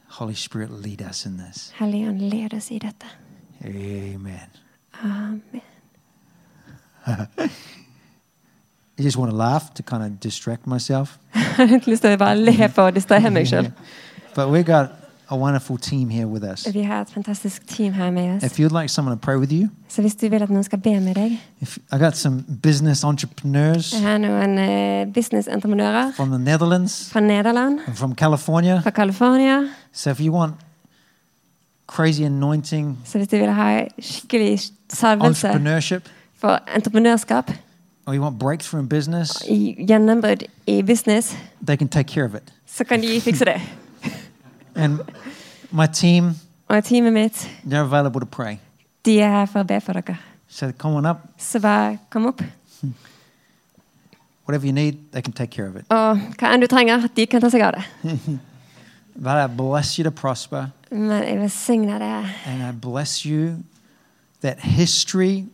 [0.07, 1.71] Holy Spirit, lead us in this.
[1.75, 3.05] Helligånd, led oss i dette.
[3.65, 4.39] Amen.
[5.03, 5.61] Amen.
[8.97, 11.17] I just want to laugh to kind of distract myself.
[11.57, 13.71] Jeg har lyst til å bare le for å distrahere meg sjøl.
[14.35, 14.91] But we've got
[15.29, 16.67] a wonderful team here with us.
[16.73, 18.43] Vi har et fantastisk team her med oss.
[18.43, 20.79] If you'd like someone to pray with you, Så hvis du vil at noen skal
[20.79, 26.29] be med deg if I got some business entrepreneurs Jeg har noen eh, businessentreprenører from
[26.29, 28.79] the Netherlands fra Nederland, and from California.
[28.81, 29.69] fra California.
[29.91, 30.53] So if you want
[31.87, 36.09] crazy anointing, Så hvis du vil ha skikkelig salvelse entrepreneurship,
[36.43, 37.51] for entreprenørskap,
[38.05, 39.31] or you want breakthrough in business,
[39.89, 41.35] gjennombrudd i business,
[41.67, 42.53] they can take care of it.
[42.65, 43.61] så kan de fikse det.
[44.75, 44.99] And
[45.71, 46.35] my team,
[46.69, 48.57] Og teamet mitt, they're available to pray.
[49.05, 50.17] de er her for å be for dere.
[50.47, 51.17] So come on up.
[51.37, 52.41] Så bare kom opp.
[54.45, 55.85] Whatever you need, they can take care of it.
[55.89, 57.83] Og hva enn du trenger, de kan ta seg av det.
[59.15, 62.29] But I bless you to prosper, Men jeg velsigner det.
[62.45, 63.63] and I bless you
[64.41, 65.45] that history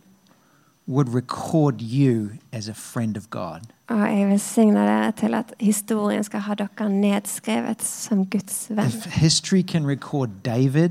[0.90, 3.60] would record you as a friend of God.
[3.88, 8.86] Og jeg velsigner det til at historien skal ha dere nedskrevet som Guds venn.
[8.86, 10.90] If history can record David,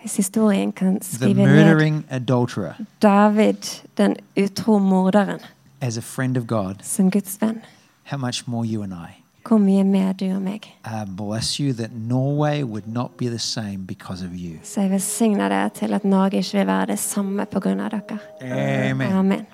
[0.00, 2.72] Hvis historien kan the skrive ned murdering adulterer,
[3.02, 5.40] David, den utro morderen,
[5.80, 7.60] as a friend of God, som Guds venn,
[8.04, 9.22] how much more you and I?
[9.48, 10.66] Hvor mye mer du og meg?
[10.84, 14.58] I bless you that Norway would not be the same because of you.
[14.62, 17.74] Så jeg velsigner deg til at Norge ikke vil være det samme pga.
[17.74, 18.18] dere.
[18.42, 19.12] Amen.
[19.12, 19.46] Amen.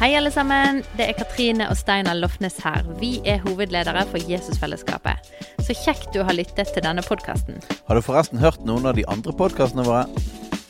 [0.00, 0.80] Hei, alle sammen.
[0.96, 2.86] Det er Katrine og Steinar Lofnes her.
[3.00, 5.28] Vi er hovedledere for Jesusfellesskapet.
[5.60, 7.60] Så kjekt du har lyttet til denne podkasten.
[7.88, 10.06] Har du forresten hørt noen av de andre podkastene våre?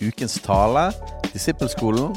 [0.02, 0.88] Ukens tale,
[1.30, 2.16] Disippelskolen,